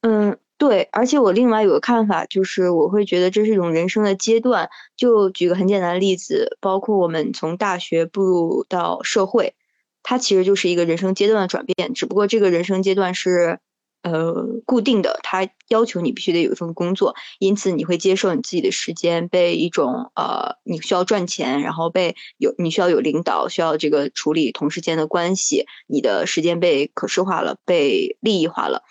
[0.00, 0.88] 嗯，对。
[0.92, 4.70] 而且我另外有个看法，就是我会觉得这是一种人生的阶段。
[4.96, 9.52] 就举个很简单的例子，包括我们从大学步入到社会。
[10.02, 13.58] 它其实就是一个人生阶段的转变，只不过这个人生阶段是，
[14.02, 14.34] 呃，
[14.64, 28.82] 固定的，它要求你必须得有一份工作，因此你会接受你自己的时间被一种呃，你需要赚钱，然后被有你需要有领导，需要这个处理同事间的关系，你的时间被可视化了，被利益化了。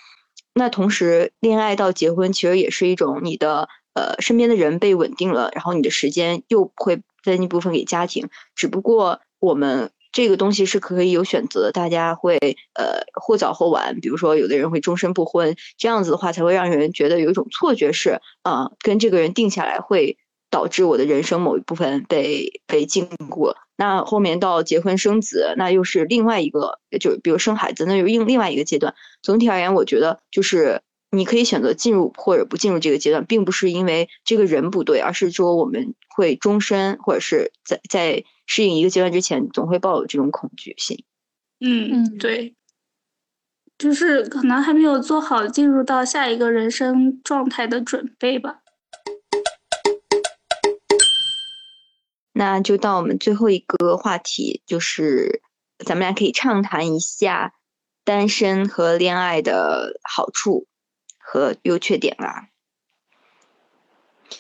[0.53, 9.91] 那同时，恋爱到结婚其实也是一种你的呃身边的人被稳定了，然后你的时间又会分一部分给家庭，只不过我们。
[10.11, 12.37] 这个东西是可以有选择，大家会
[12.73, 20.17] 呃或早或晚，比如说有的人会终身不婚，这样子的话才会让人觉得有一种错觉是啊跟这个人定下来会
[20.49, 23.53] 导致我的人生某一部分被被禁锢。
[23.77, 28.95] 那后面到结婚生子，那又是另外一个，就比如生孩子，那又另另外一个阶段。
[29.21, 38.23] 总体而言，我觉得就是你可以选择进入或者不进入这个阶段，并不是因为这个人不对，而是说我们会终身或者是在在。
[38.51, 41.05] 适应一个阶段之前，总会抱有这种恐惧心。
[41.59, 42.55] 嗯嗯，对，
[43.77, 48.61] 就是可能还没有做好进入到下一个人生状态的准备吧。
[52.33, 55.43] 那就到我们最后一个话题，就是
[55.85, 57.53] 咱们俩可以畅谈一下
[58.03, 60.65] 单身和恋爱的好处
[61.19, 62.49] 和优缺点啦。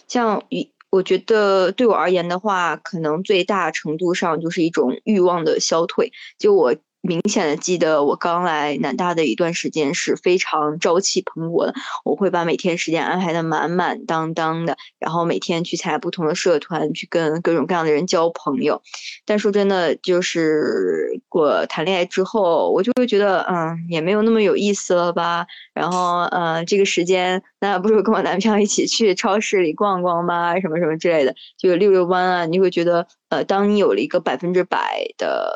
[0.07, 6.11] 像与我觉得对我而言的话，可能最大程度上就是一种欲望的消退。
[6.37, 6.75] 就我。
[7.01, 18.81] 明显的记得我刚来南大的一段时间是非常朝气蓬勃的，我会把每天时间安排的满满当当的，然后每天去参加不同的社团，去跟各种各样的人交朋友。
[19.25, 25.45] 但说真的，就是我谈恋爱之后，我就会觉得，嗯，也没有那么有意思了吧。
[25.73, 32.45] 然后，嗯，这个时间那不如跟我男朋友一起去超市里逛逛吧，什么什么之类的，就溜溜弯啊。
[32.45, 35.55] 你会觉得，呃，当你有了一个百分之百的。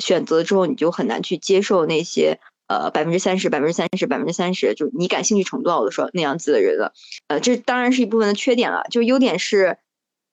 [0.00, 6.92] 选择之后，你就很难去接受那些呃百分之三十、百分之三十、百分之三十，就你感兴趣程度我都说那样子的人了。
[7.28, 8.84] 呃，这当然是一部分的缺点了。
[8.90, 9.78] 就优点是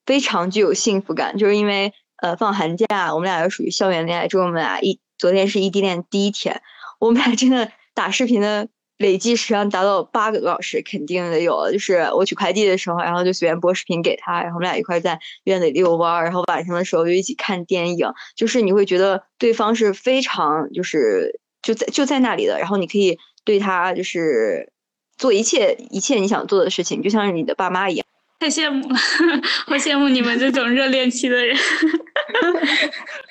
[0.06, 6.62] 非常具有幸福感，就是因为呃放寒假，我们俩又属于校园恋爱，之后我们俩一昨天是异地恋第一天，
[7.00, 8.70] 我们俩真的打视频的。
[8.98, 11.72] 累计时长达到八个多小时，肯定得有。
[11.72, 18.10] 就是我取快递的时候，然后就随便播视频给他，然后我们俩一块在院子里遛弯儿，然后晚上的时候就一起看电影。
[18.36, 24.72] 就是你会觉得对方是非常就是就在就在那里的，然后你可以对他就是
[25.18, 28.06] 做一切一切你想做的事情，就像是你的爸妈一样。
[28.40, 28.96] 太羡慕了，
[29.66, 31.58] 好羡慕你们这种热恋期的人。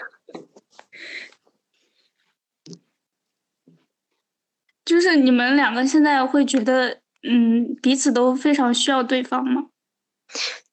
[4.87, 6.97] 就是你们两个现在会觉得，
[7.29, 9.65] 嗯，彼此都非常需要对方吗？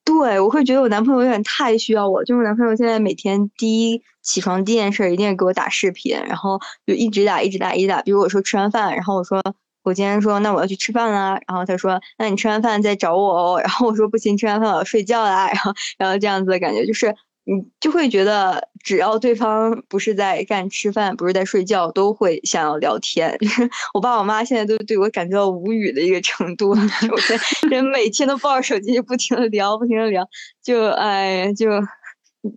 [0.04, 2.22] 对，我会觉得我男朋友有点太需要我。
[2.24, 8.00] 就是我男朋友现在每天第一起床第一件事一定要给我打视频，然后就一直打，一直打，一直打。
[8.02, 9.42] 比如我说吃完饭，然后我说
[9.82, 13.58] 我今天说那我要去吃饭啦，然后他说那你吃完饭再找我哦。
[13.64, 15.48] 然后我说不行，吃完饭我要睡觉啦。
[15.48, 17.12] 然后然后这样子的感觉就是。
[17.46, 23.38] 你就会觉得，只要对方不是在干吃饭，不是在睡觉，都会想要聊天。
[23.92, 26.76] 我爸我妈现在都对我感觉到无语的一个程度，我
[27.68, 30.26] 人每天都抱着手机，就不停的聊，不停的聊，
[30.62, 31.68] 就哎，就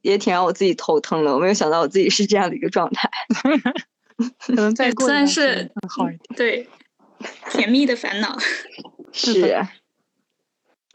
[0.04, 1.34] 也挺让我自己头疼的。
[1.34, 3.10] 我没有想到我自己是这样的一个状态，
[4.40, 6.38] 可能再过算是好一点。
[6.38, 6.68] 对，
[7.52, 8.38] 甜蜜的烦恼
[9.12, 9.62] 是。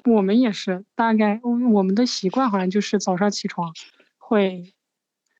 [0.04, 3.72] 我们也是，大概我们的习惯好像就是早上起床
[4.18, 4.74] 会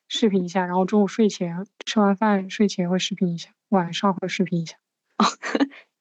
[0.09, 4.77] 视频一下，然后中午睡前吃完饭睡前会视频一下，晚上会视频一下。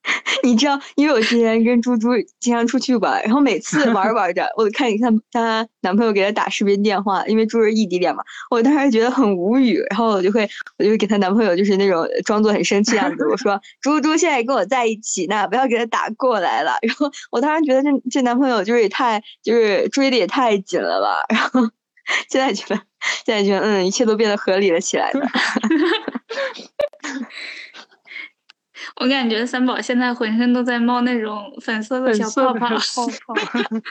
[0.44, 16.78] 你知道，因为我之前跟猪猪经常出去玩，然后每次玩着 玩着，我看你看她男朋友给她打视频电话，因为猪是异地恋嘛，我当时觉得很无语，然后我就会我就会给她男朋友就是那种装作很生气样子，我说 猪猪现在跟我在一起呢，不要给他打过来了。
[16.82, 21.62] 然后我当时觉得这这男朋友就是也太就是追的也太紧了吧，然后
[22.30, 22.76] 现在觉得
[23.26, 25.12] 现在觉得嗯，一切都变得合理了起来。
[29.00, 32.70] 我感觉三宝现在浑身都在冒那种粉色的小泡泡。
[32.70, 33.36] 泡泡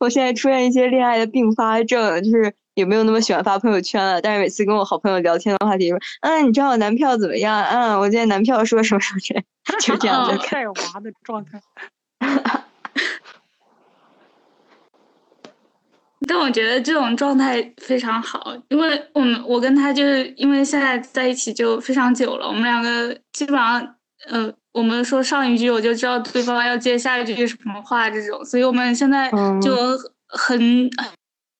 [0.00, 4.20] 我现在出现一些恋爱的并发症，就是也没有那么喜欢发朋友圈了。
[4.20, 7.62] 但是每次跟我好朋友聊天的话题说：“嗯，你知道我男票怎么样？
[7.64, 9.44] 嗯，我今天男票说什么什么之类，
[9.80, 11.60] 就这样子太娃的状态。
[16.26, 23.94] 但我觉得这种状态非常好，因为我们我跟他就是因为现在在一起就非常久了，我们两个基本上，
[24.28, 29.74] 呃，我们说上一句我就知道对方要接下一句什么话这种，所以我们现在就
[30.28, 30.90] 很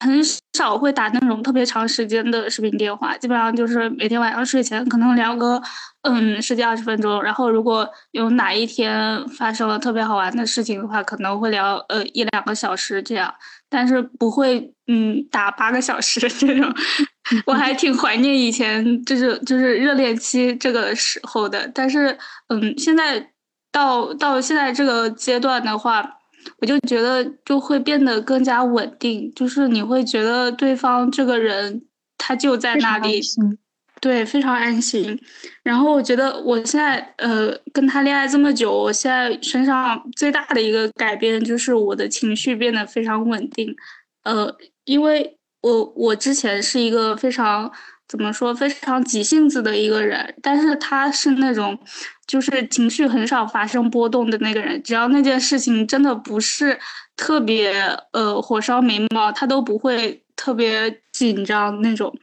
[0.04, 0.20] 很
[0.56, 5.60] 少会打那种特别长时间的视频电话，基本上就是每天晚上睡前可能聊个
[6.02, 13.32] 嗯十几二十分钟，然后如果有哪一天发生了特别好玩的事情的话，可能会聊呃一两个小时这样。
[13.74, 16.72] 但是不会，嗯，打八个小时这种，
[17.44, 21.68] 我还挺怀念以前就是就是热恋期这个时候的。
[21.74, 22.16] 但是，
[22.50, 23.30] 嗯，现在
[23.72, 26.08] 到到现在这个阶段的话，
[26.60, 31.82] 我就觉得就会变得更加稳定，就是你会觉得对方这个人
[32.16, 33.20] 他就在那里。
[34.04, 35.18] 对，非常安心。
[35.62, 43.74] 然后我觉得我现在呃跟他恋爱这么久，我现在身上最大的一个改变就是我的情绪变得非常稳定。
[44.24, 47.72] 呃，因为我我之前是一个非常
[48.06, 51.78] 怎么说非常急性子的一个人，但是他是那种
[52.26, 56.78] 就是情绪很少发生波动的那个人，只要那件事情真的不是
[57.16, 57.72] 特别
[58.12, 62.14] 呃火烧眉毛，他都不会特别紧张那种。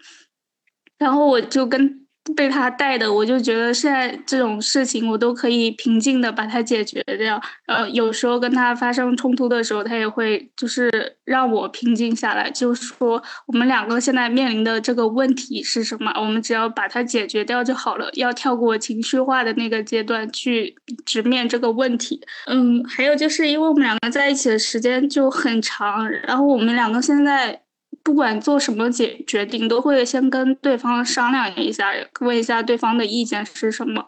[1.01, 1.99] 然后我就跟
[2.35, 7.41] 被他带的，我就觉得现在这种事情我都可以平静的把它解决掉。
[7.65, 22.21] 呃，有时候跟他发生冲突的时候，他也会就是让我平静下来，就是说我们两个现在面临的这个问题是什么，我们只要把它解决掉就好了，要跳过情绪化的那个阶段去直面这个问题。
[22.45, 27.60] 嗯，还有就是因为我们两个在一起的时间就很长，然后我们两个现在。
[28.03, 34.05] 不管做什么决决定，都会先跟对方商量一下，问一下对方的意见是什么。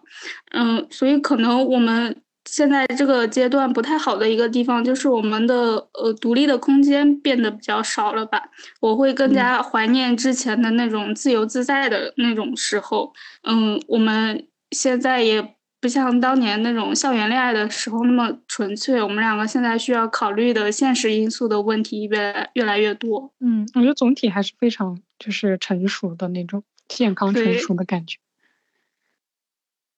[0.51, 8.41] 嗯，所以可能我们现在这个阶段不太好的一个地方，就是我们的呃独立的空间变得比较少了吧。
[8.79, 13.13] 我会更加怀念之前的那种自由自在的那种时候。
[13.43, 15.55] 嗯，我们现在也。
[15.84, 23.34] 不像当年那种校园恋爱的时候那么纯粹，我们两个现在需要考虑的现实因素的问题越来越来越多。
[23.41, 28.17] 嗯，我觉得总体还是非常就是成熟的那种健康成熟的感觉。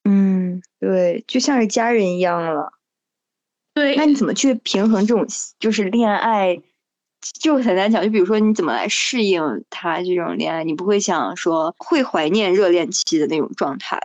[0.06, 2.74] 嗯，对，就像是家人一样了。
[3.76, 5.28] 对，那你怎么去平衡这种
[5.60, 6.60] 就是恋爱？
[7.40, 8.04] 就很难讲。
[8.04, 10.64] 就比如说你怎么来适应他这种恋爱？
[10.64, 14.00] 你不会想说会怀念热恋期的那种状态？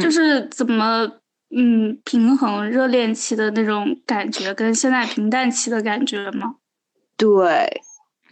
[0.00, 1.10] 就是怎么？
[1.56, 6.56] 嗯，平衡热恋期的那种感觉跟现在平淡期的感觉吗？
[7.16, 7.80] 对，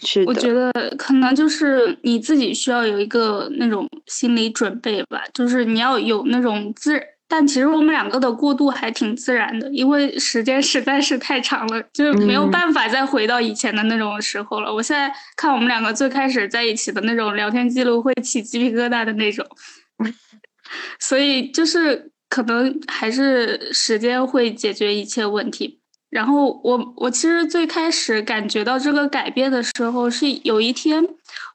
[0.03, 0.29] 是的。
[0.29, 14.75] 我觉得可能就是你自己需要有一个那种心理准备吧，就是你要有那种自，但其实我们两个的过渡还挺自然的，因为时间实在是太长了，就没有办法再回到以前的那种时候了。
[14.75, 19.47] 我现在看我们两个最开始在一起的那种聊天记录，会起鸡皮疙瘩的那种，
[20.99, 22.11] 所以就是。
[22.33, 25.80] 可能还是时间会解决一切问题。
[26.09, 31.07] 然后我我其实最开始感觉到这个改变的时候，是有一天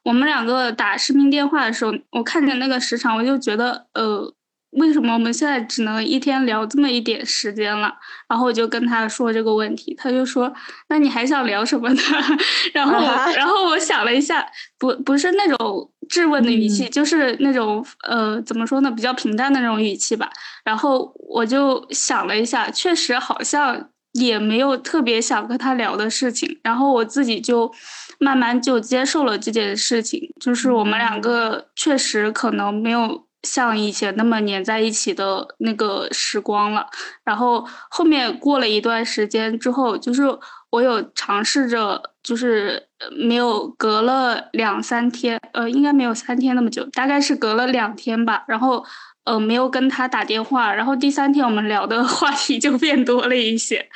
[0.03, 4.31] 我们两个打视频电话的时候，我看见那个时长，我就觉得呃。
[4.71, 7.91] 为什么我们现在只能一天聊这么一点时间了？
[8.29, 10.53] 然后我就跟他说这个问题，他就说
[10.89, 12.01] ：“那你还想聊什么呢？”
[12.75, 12.99] 然后，
[13.33, 14.45] 然后我想了一下，
[14.77, 20.29] 不，不是那种质问的语气，就是那种呃，怎么说呢，比较平淡的那种语气吧。
[20.63, 26.59] 然后我就想了一下，确实好像也没有特别想跟他聊的事情。
[26.63, 27.71] 然后我自己就
[28.19, 33.25] 慢慢就接受了这件事情，就是我们两个确实可能没有。
[33.43, 36.85] 像以前那么黏在一起的那个时光了，
[37.23, 40.23] 然后后面过了一段时间之后，就是
[40.71, 42.83] 我有尝试着，就是
[43.17, 48.83] 没有隔了两三天，呃，应该没有三天那么久，大概是隔了两天吧，然后
[49.23, 53.87] 呃没有跟他打电话，然后第三天我们聊的 话题就变多了一些，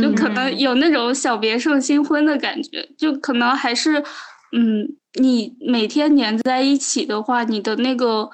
[0.00, 3.98] 就可能有那种小别胜新婚的感觉，就可能还是，
[4.52, 4.86] 嗯，
[5.20, 8.30] 你每天黏在一起的话，你的那个。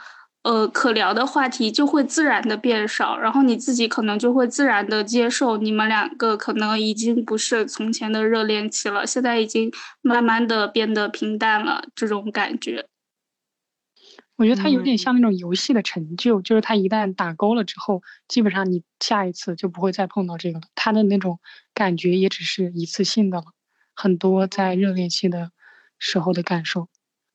[0.46, 9.72] 呃，可聊的话题就会自然的变少，然后你自己可能就会自然的接受你们两个可能已经不是从前的热恋期了，现在已经
[10.02, 12.86] 慢慢的变得平淡了，这种感觉。
[14.36, 20.66] 我觉得它有点像那种游戏的成就，就是它一旦打勾了之后，基本上你下一次就不会再碰到这个了。
[20.76, 21.40] 它的那种
[21.74, 23.46] 感觉也只是一次性的了，
[23.96, 25.50] 很多在热恋期的
[25.98, 26.86] 时候的感受。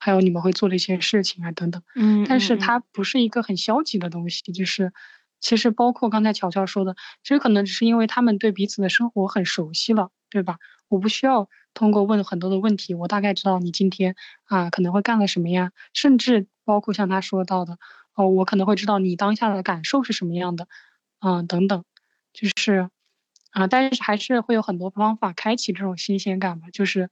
[0.03, 4.91] 还有你们会做的一些事情啊，等等，嗯，但是它不是一个很消极的东西，就是
[5.39, 10.57] 其实包括刚才乔乔说的，其实可能只是因为他们对彼此的生活很熟悉了，对吧？
[10.87, 17.77] 我不需要通过问很多的问题，我大概知道你今天啊可能会干了什么呀，甚至包括像他说到的，
[18.15, 20.67] 哦，我可能会知道你当下的感受是什么样的，
[21.19, 21.83] 嗯，等等，
[22.33, 22.89] 就是
[23.51, 27.11] 啊，但是还是会有很多方法开启这种新鲜感吧，就是。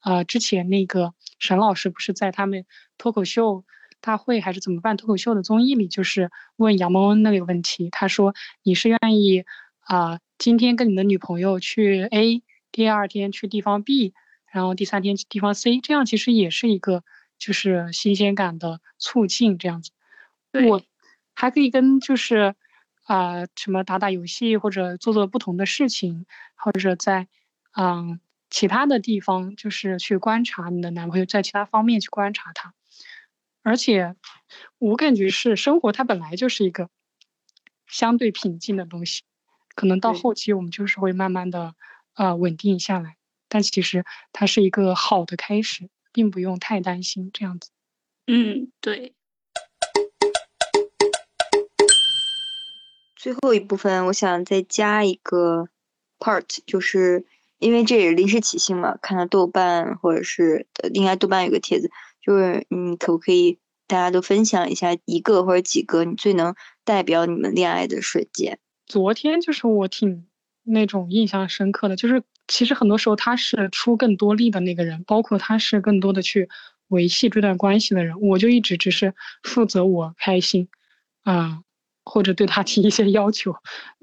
[0.00, 2.64] 呃，之前那个沈老师不是在他们
[2.98, 3.64] 脱口秀
[4.00, 7.88] 大会还是怎么办脱口秀的综艺里，就是问杨蒙恩那个问题。
[7.90, 9.44] 他说：“你是愿意
[9.80, 14.14] 啊，今天跟你的女朋友去 A，第二天去地方 B，
[14.52, 17.02] 然后第三天去地方 C，这样其实也是一个
[17.36, 19.90] 就是新鲜感的促进，这样子。
[20.66, 20.80] 我
[21.34, 22.54] 还可以跟就是
[23.04, 26.24] 啊什么打打游戏或者做做不同的事情，
[26.54, 27.26] 或者在
[27.76, 28.20] 嗯。”
[28.50, 32.72] 其他的地方就是去观察你的男朋友，在其他方面去观察他，
[33.62, 34.16] 而且
[34.78, 36.88] 我感觉是生活它本来就是一个
[37.86, 39.22] 相对平静的东西，
[39.74, 41.74] 可能到后期我们就是会慢慢的
[42.14, 43.18] 呃稳定下来，
[43.48, 47.70] 但其实它是一个好的开始，并不用太担心这样子。
[48.26, 49.14] 嗯，对。
[53.14, 55.68] 最后一部分我想再加一个
[56.18, 57.26] part，就是。
[57.58, 61.90] 因为这也是临时起兴嘛，看到豆瓣或者是应该豆瓣有个帖子，
[62.22, 66.54] 就是你可不可以大家都分享一下一个或者几个你最能
[66.84, 68.60] 代表你们恋爱的瞬间。
[68.86, 70.26] 昨天就是我挺
[70.62, 76.48] 那种印象深刻的，就是其实很多时候他是出更多力的那个人，包括他是更多的去
[76.86, 80.68] 维系这段关系的人，我就一直只是负责我开心，
[81.24, 81.62] 啊，
[82.04, 83.56] 或者对他提一些要求，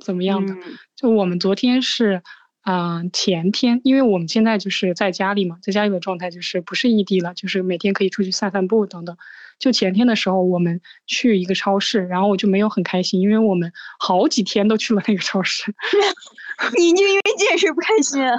[0.04, 0.54] 怎么样的？
[0.98, 2.22] 就我们昨天是。
[2.66, 9.16] 嗯，前天，因为我们现在就是在家里嘛，在家里的状态就是不是异地了，就是每天可以出去散散步等等。
[9.60, 15.76] 就前天的时候，我们去一个超市，然后我就没有很开心，因为我们好几天都去了那个超市。
[16.76, 18.20] 你就因为这件事不开心？
[18.24, 18.36] 啊？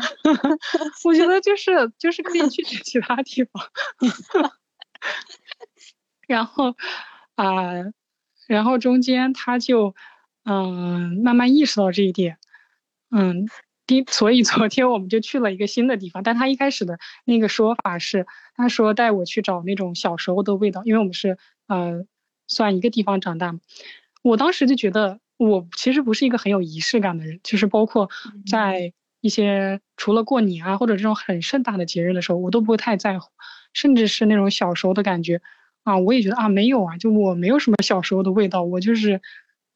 [1.05, 3.65] 我觉得就是就是可以去 其他地方。
[6.27, 6.75] 然后
[7.37, 7.75] 啊，
[8.49, 9.95] 然后中间他就
[10.45, 12.39] 嗯慢慢意识到这一点，
[13.13, 13.47] 嗯。
[13.87, 18.27] 第， 所以昨天我们就去了一个新的地方，但他一开始的那个说法是，
[18.57, 22.05] 他说带我去找那种小时候的味道，因为我们是呃
[22.47, 23.61] 算一个地方长大嘛。
[24.23, 28.11] 我当时就觉得我其实不是一个很有仪式感的人，就是包括
[28.51, 33.31] 在一些除了过年啊或者这种很盛大的节日的时候，我都不会太在乎，
[33.73, 35.41] 甚至是那种小时候的感觉
[35.85, 39.21] 啊，我也觉得啊没有啊，就我没有什么小时候的味道，我就是。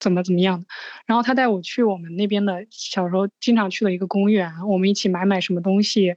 [0.00, 0.66] 怎么怎么样的？
[1.06, 6.16] 然后他带我去我们那边的小时候经常去的一个公园，我们一起买买什么东西。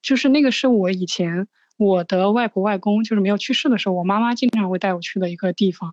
[0.00, 5.92] 就是那个是我以前我的外婆外公就是没有去世的时候，我妈妈经常会带我去的一个地方。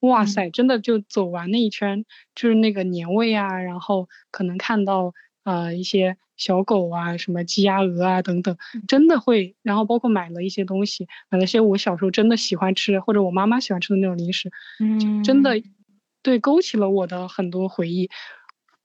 [0.00, 2.04] 哇塞，真的就走完那一圈，
[2.34, 5.12] 就是那个年味啊，然后可能看到
[5.42, 8.56] 呃一些小狗啊，什么鸡鸭鹅啊等等，
[8.86, 9.56] 真的会。
[9.62, 15.60] 然后包括买了一些东西，买了些我小时候真的喜欢吃或者我妈妈喜欢吃的那种零食，嗯，真的。
[16.24, 18.10] 对，勾起了我的很多回忆。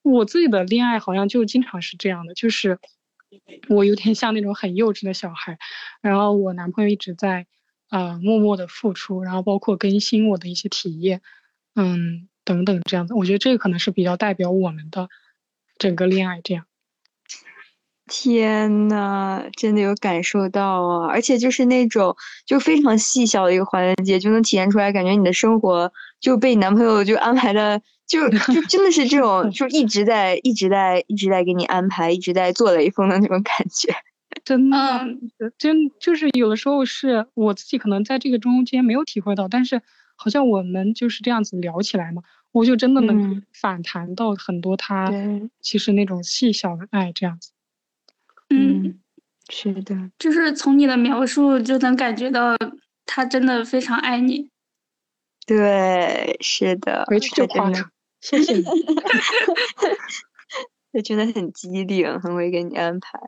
[0.01, 2.79] 我自己的恋爱好像就经常是这样的，就是
[3.69, 5.57] 我有点像那种很幼稚的小孩，
[6.01, 7.47] 然后我男朋友一直在
[7.89, 11.21] 呃默默的付出，然后包括更新我的一些体验，
[11.75, 13.13] 嗯，等等这样子。
[13.13, 15.09] 我觉得这个可能是比较代表我们的
[15.77, 16.65] 整个恋爱这样。
[18.09, 21.07] 天呐，真的有感受到啊！
[21.07, 33.93] 而且就是那种就非常细小的一个环节，就能体现出来，感觉你的生活就被你男朋友就安排的，就就真的是这种，就一直在一直在一直在给你安排，一直在做雷锋的那种感觉。
[34.43, 34.77] 真的，
[35.57, 39.81] 真就是有的时候是我自己可能在这个中间没有体会到，但是
[40.15, 45.11] 好像我们就是这样子聊起来嘛，我就真的能反弹到很多他
[45.61, 47.51] 其实那种细小的爱这样子。
[48.49, 48.99] 嗯，
[49.49, 52.55] 是的，就是从你的描述就能感觉到
[53.05, 54.49] 他真的非常爱你。
[55.45, 57.91] 对，是的，回去就夸他，
[58.21, 58.63] 谢谢你。
[60.91, 63.19] 他真的很机灵，很会给你安排。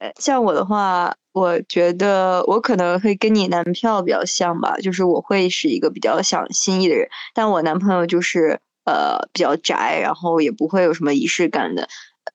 [0.00, 11.88] 呃，像我的话，我觉得我可能会跟你男票比较像吧，就是我会是一个比较想心意的人，但我男朋友就是呃比较宅，然后也不会有什么仪式感的。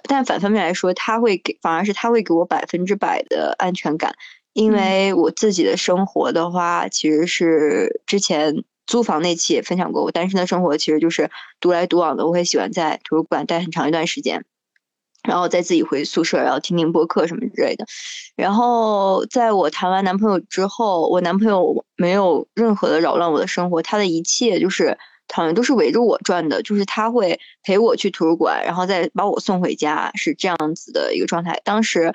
[0.08, 4.16] 但反方面来说，他会给，反而是他会给我百分之百的安全感，
[4.54, 11.30] 因为我自己的生活的话，其实是之前租房那期也分享过，我单身的生活其实就是
[11.60, 14.46] 独来独往的，我会喜欢在图书馆待很长一段时间，
[15.24, 17.86] 然后再自己回宿舍，然后听听播客什么之类的。
[18.36, 24.98] 然后在我谈完男朋友之后，我男朋友没有任何的扰乱我的生活，他的一切就是。
[25.34, 31.60] 好像都是围着我转的，就是他会陪我去图书馆，然后再把我送回家，是这样子的一个状态。
[31.64, 32.14] 当时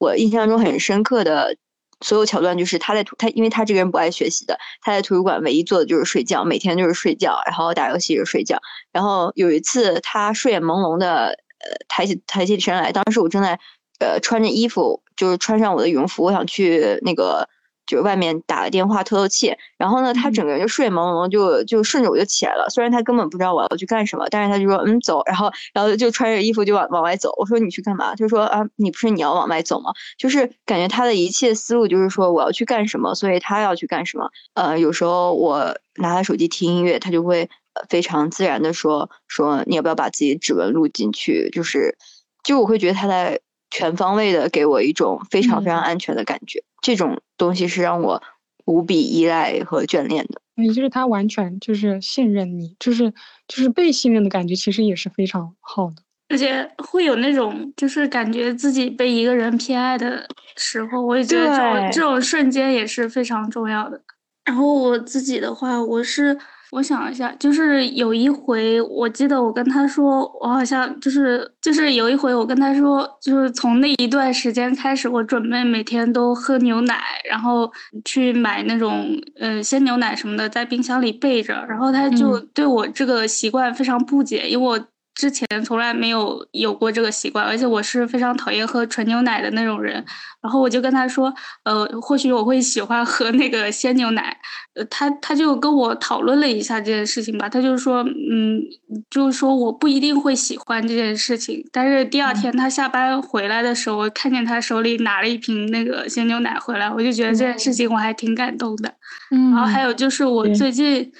[0.00, 1.56] 我印象中很深刻的
[2.00, 8.58] 所有桥段，就是他在图他，因为他这个人不爱学习的，他在图书馆唯一做的就是睡觉，每天就是睡觉，然后打游戏就睡觉。
[8.92, 13.58] 然后有一次他睡眼朦胧的，呃，抬起抬起身来，当时我正在
[14.00, 17.48] 呃穿着衣服，就是穿上我的羽绒服，我想去那个。
[17.86, 22.66] 就是外面打个电话透透气，然后呢，他整个人就睡眼朦胧，就就顺着我就起来了。
[22.68, 27.32] 虽然他根本不知道我要去干什么，但是他就说嗯走，然后然后就穿着衣服就往往外走。
[27.38, 28.14] 我说你去干嘛？
[28.14, 29.92] 就说啊你不是你要往外走吗？
[30.18, 34.30] 就是感觉他的一切思路就是说我要去干什么，所以他要去干什么。
[34.54, 37.48] 呃，有时候我拿他手机听音乐，他就会
[37.88, 41.48] 非常自然的说说你要不要把自己的指纹录进去？
[41.50, 41.96] 就是
[42.42, 43.40] 就我会觉得他在。
[43.70, 48.22] 全方位的给我一种非常非常安全的感觉，这种东西是让我
[48.64, 50.40] 无比依赖和眷恋的。
[50.56, 53.10] 也就是他完全就是信任你，就是
[53.46, 55.96] 就是被信任的感觉，其实也是非常好的。
[56.28, 64.00] 而且会有那种就是感觉自己被一个人偏爱的时候，我也觉得这种这种瞬间也是非常重要的。
[64.44, 66.38] 然后我自己的话，我是。
[66.76, 77.72] 我想一下，就是有一回，我记得我跟他说，我好像就是就是有一回，我跟他说，就是从那一段时间开始，我准备每天都喝牛奶，然后
[78.04, 79.06] 去买那种
[79.40, 81.64] 呃鲜牛奶什么的，在冰箱里备着。
[81.66, 84.78] 然后他就对我这个习惯非常不解，因为我。
[85.16, 90.04] 之前从来没有有过这个习惯，而且我是非常讨厌喝纯牛奶的那种人。
[90.42, 91.32] 然后我就跟他说，
[91.64, 94.36] 呃，或许我会喜欢喝那个鲜牛奶。
[94.74, 98.60] 呃，他他就跟我讨论了一下这件事情吧，他就说，嗯，
[99.08, 101.66] 就是说我不一定会喜欢这件事情。
[101.72, 108.94] 但是第二天他下班回来的时候，我看见他手里拿了一瓶那个鲜牛奶回来，我就觉得这件事情我还挺感动的。
[109.30, 111.10] 嗯，然后还有就是我最近，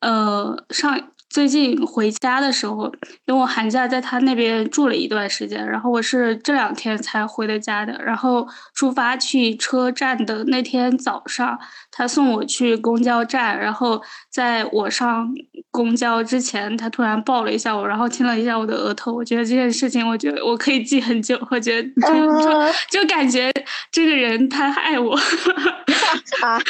[0.00, 1.00] 呃，上。
[1.36, 2.86] 最近回家的时候，
[3.26, 7.92] 因为我寒假在他那边住了一段时间，然后我是这两天才回的家的。
[8.02, 11.58] 然后出发去车站的那天早上，
[11.96, 13.98] 他送我去公交站，然后
[14.30, 15.26] 在我上
[15.70, 19.14] 公交之前，他突然抱了一下我，然后亲了一下我的额头。
[19.14, 21.38] 我觉得这件事情，我觉得我可以记很久。
[21.50, 22.08] 我觉得就
[22.42, 23.50] 就 就感觉
[23.90, 25.16] 这个人他爱我。
[26.44, 26.60] 啊，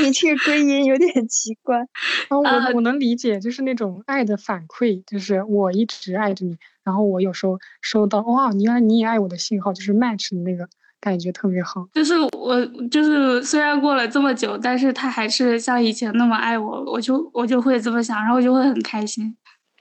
[0.00, 1.76] 你这个归因有点奇怪。
[1.78, 10.66] 啊，我我能理解，就是那种爱的反馈，就是我一直爱着你，然后我有时候收到哇，原来你也爱我的信号，就是 match 的那个
[11.10, 11.88] 感觉特别好。
[11.94, 19.36] 就是我就是虽然过了这么久，但是他还是像以前那么爱我，我就我就会这么想，然后我就会很开心。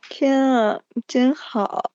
[0.09, 1.91] 天啊，真好！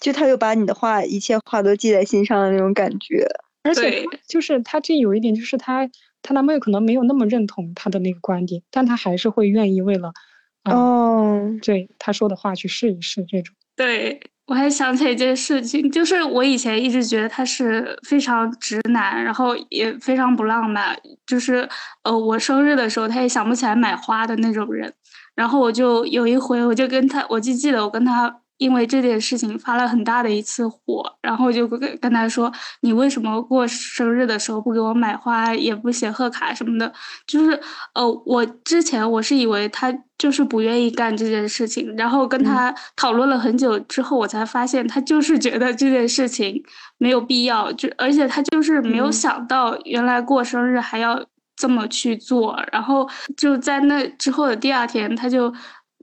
[0.00, 3.26] 就他又把你的话一切话都记在心上的那种感觉。
[3.62, 5.88] 而且就是他这有一点，就是他。
[6.22, 10.12] 她男朋友可能没有那么认同她的那个观点，但他还是会愿意为了，
[10.64, 13.54] 哦，对他说的话去试一试这种。
[13.76, 21.68] 对我还想起一件事情，就是我以前一直觉得他是非常直男，然后也非常不浪漫，就是
[22.04, 24.92] 呃，我生日的时候他也想不起来买花的那种人。
[25.34, 28.40] 然后我就有一回，我就跟他，我就记得我跟他。
[28.58, 32.50] 因为这件事情发了很大的一次火，然后就跟跟他说
[32.80, 36.92] ：“你为什么过生日的时候不给我买花，也不写贺卡什么的？”
[37.26, 37.60] 就是
[37.94, 46.62] 呃，我之前我是以为他就是不愿意干这件事情，然后跟他讨论了很久之后，我才发现他就是觉得这件事情
[46.98, 51.22] 没有必要，就而且他就是没有想到原来过生日还要
[51.54, 55.52] 这么去做，然后就在那之后的第二天，他就。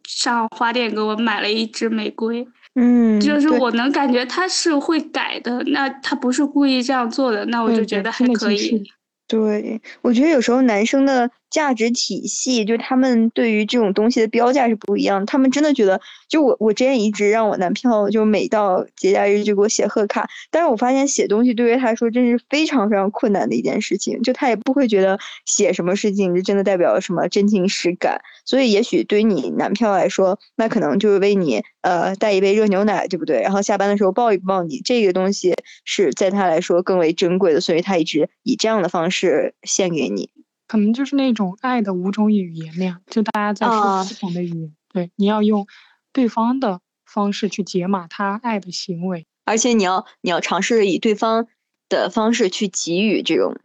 [0.08, 8.84] 上花店给我买了一支玫瑰，嗯，就是我能感觉他是会改的，那他不是故意这样做的，那我就觉得还可以。
[9.28, 11.30] 对，我觉得有时候男生的。
[11.54, 15.24] 价值体系，就他们对于这种东西的标价是不一样。
[15.28, 20.28] 他们真的觉得，就我我之前一直让我男票，就每到节假日就给我写贺卡。
[20.50, 24.20] 但是我发现写东西对于他来说真是非常非常困难的一件事情。
[24.24, 28.20] 就他也不会觉得写什么事情就真的代表什么真情实感。
[28.46, 33.42] 所以也许对于你男票来说，那可能就是为你呃带一杯热牛奶，对不对？
[33.42, 35.54] 然后下班的时候抱一抱你，这个东西
[35.86, 40.32] 是在他来说更为珍贵的，所以他一直以这样的方式献给你。
[40.68, 44.76] 可能就是那种爱的五种语言那样，就大家在说不同的语言。
[44.92, 45.68] 对，你要用
[46.12, 51.48] 对方的方式去解码他爱的行为，而且你要你要尝试以对方
[51.90, 53.56] 的方式去给予这种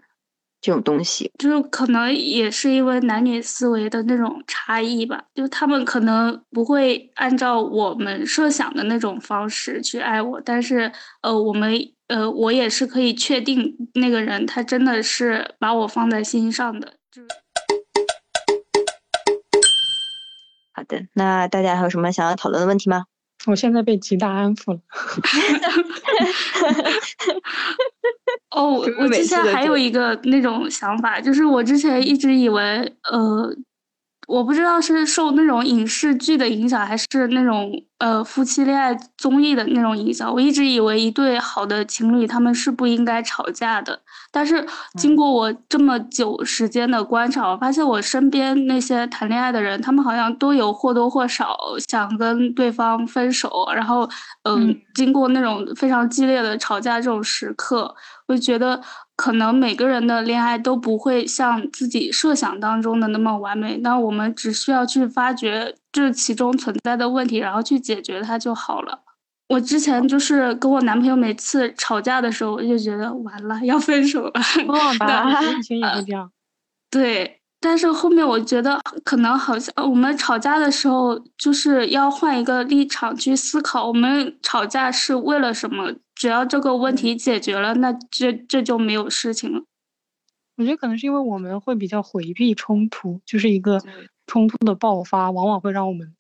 [0.61, 1.31] 这种东西。
[1.39, 10.93] 就是可能也是因为男女思维的那种差异吧，就他们可能不会按照我们设想的那种方式去爱我，但是
[11.23, 11.93] 呃，我们。
[12.09, 16.95] 呃，我也是可以确定那个人，他真的是把我放在心上的。
[20.73, 23.05] 好的，那大家还有什么想要讨论的问题吗？
[23.47, 24.81] 我现在被极大安抚了。
[28.51, 33.55] 哦，我之前还有一个那种想法，就是我之前一直以为，呃。
[34.29, 40.31] 我不知道是受那种影视剧的影响，还是那种呃夫妻恋爱综艺的那种影响。
[40.31, 43.99] 我一直以为一对好的情侣他们是不应该吵架的，
[44.31, 44.67] 但是
[44.99, 51.57] 经过我这么久时间的观察，我发现我身边那些谈恋爱的人，他们好像都有或多或少
[51.89, 54.07] 想跟对方分手，然后
[54.43, 57.95] 嗯，经过那种非常激烈的吵架这种时刻，
[58.27, 58.79] 我就觉得。
[59.19, 69.01] 可能每个人的恋爱都不会像自己设想当中的那么完美，那我们只需要去发掘这其中存在的问题，然后去解决它就好了。
[69.49, 74.33] 我之前就是跟我男朋友每次吵架的时候，我就觉得完了要分手了。
[74.69, 74.77] 哦，
[75.51, 76.31] 我以前也是这样。
[76.89, 85.93] 对，但是后面我觉得可能好像我们吵架的时候就是要换一个立场去思考，我们吵架是为了什么？
[86.19, 89.63] 只要这个问题解决了，那这这就没有事情了。
[90.57, 93.81] 我觉得可能是因为我们会比较回避冲突，就是一个
[94.27, 96.17] 冲突的爆发，往往会让我们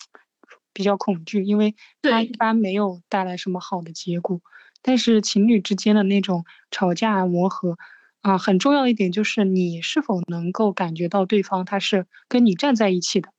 [0.73, 4.41] 比较恐惧，因为它一般没有带来什么好的结果。
[4.83, 7.77] 但是情侣之间的那种吵架磨合
[8.21, 13.31] 啊，很重要一点就是你是否能够感觉到对方他是跟你站在一起的。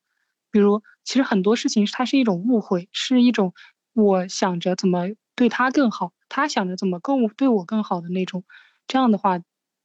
[0.52, 3.54] 比如，其实很多事情它是一种误会，是一种
[3.94, 5.08] 我想着怎么
[5.38, 8.44] 对他更好，他想着怎么更对我更好的那种。
[8.88, 9.40] 这样的话，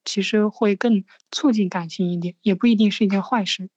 [0.05, 3.69] 其实会更促进感情一点，也不一定是一件坏事。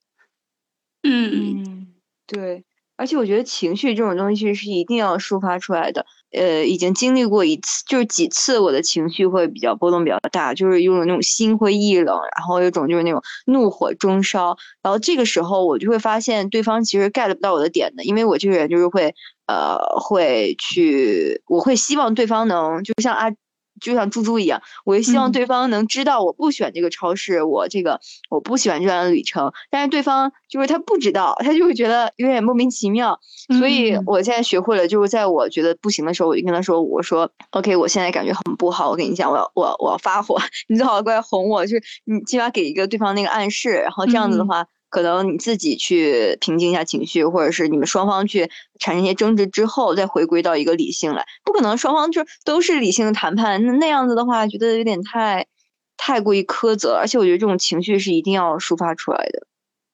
[1.03, 1.87] 嗯嗯，
[2.27, 2.63] 对。
[2.95, 6.07] 而且我觉得情绪这种东西是一定要抒发出来的。
[6.31, 14.57] 呃，已经经历过一次，就是几次，我的情绪会比较波动比较大，就是有种那种心灰意冷，然后有种就是那种怒火中烧。
[14.81, 19.13] 然后这个时候我就会发现对方其实 get 不到我的点的，因为我这个人就是会
[19.47, 23.33] 呃会去，我会希望对方能就像阿。
[23.79, 29.53] 就像猪猪一样，我也希望对方能知道我不喜欢这个超市，我这个我不喜欢这段旅程。
[29.69, 33.19] 但是对方就是他不知道，他就会觉得有点莫名其妙。
[33.59, 51.25] 所以我现在学会了，就是在我觉得不行的时候，我就跟他说：“我说，OK，我现在感觉很不好，我跟你讲，我要我我要发火， 你最好过来哄我，就是你起码给一个对方那个暗示，然后这样子的话。”可能你自己去平静一下情绪，或者是你们双方去产生一些争执之后，再回归到一个理性来。
[51.43, 55.47] 不可能双方就都是理性的谈判，那那样子的话，觉得有点太
[55.97, 56.93] 太过于苛责。
[56.95, 59.47] 而且我觉得这种情绪是一定要抒发出来的。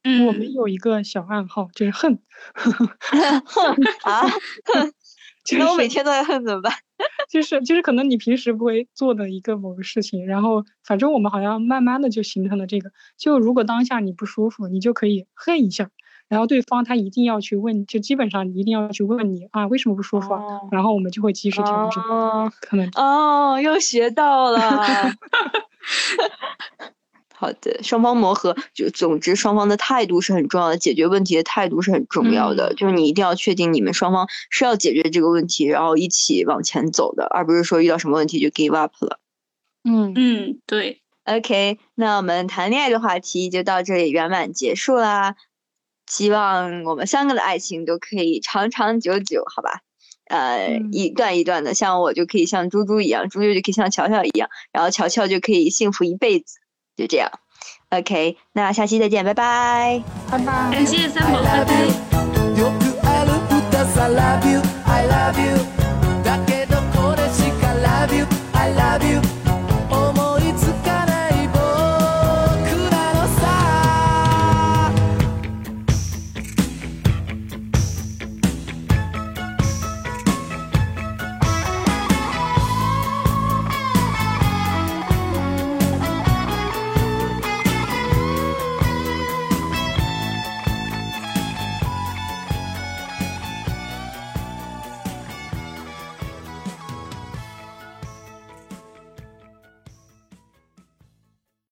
[0.04, 2.20] 嗯，我们有一个小暗号，就是恨。
[3.46, 4.22] 恨啊！
[4.66, 4.94] 恨。
[5.60, 6.74] 那我每天都在恨怎么办？
[7.30, 12.92] 就是就是可能你平时不会做的一个某个事情，然后反正我们好像慢慢的就形成了这个。
[13.18, 15.90] 就如果当下你不舒服，你就可以恨一下，
[16.30, 20.42] 然后对方他一定要去问，就基本上一定要去问你啊，为什么不舒服啊？
[20.72, 22.04] 然后我们就会及时调整。
[22.62, 24.62] 可能哦，又学到了。
[27.44, 32.74] 好的，双方磨合，就总之双方的态度是很重要的，解决问题的态度是很重要的。
[32.74, 39.20] 就是你一定要确定你们双方是要解决这个问题，然后一起往前走的，而不是说遇到什么问题就 give up 了。
[39.84, 41.02] 嗯嗯，对。
[41.26, 45.36] OK，那我们谈恋爱的话题就到这里圆满结束啦。
[46.08, 49.82] 希望我们三个的爱情都可以长长久久，好吧？
[50.30, 56.60] 呃，一段一段的，像我就可以像猪猪一样，猪猪就可以像乔乔一样，然后乔乔就可以幸福一辈子。
[56.96, 57.32] 就这样。
[57.90, 60.04] Ok 那下期再见拜拜。
[60.32, 60.46] 拜拜。
[60.72, 62.14] 感谢三宝拜拜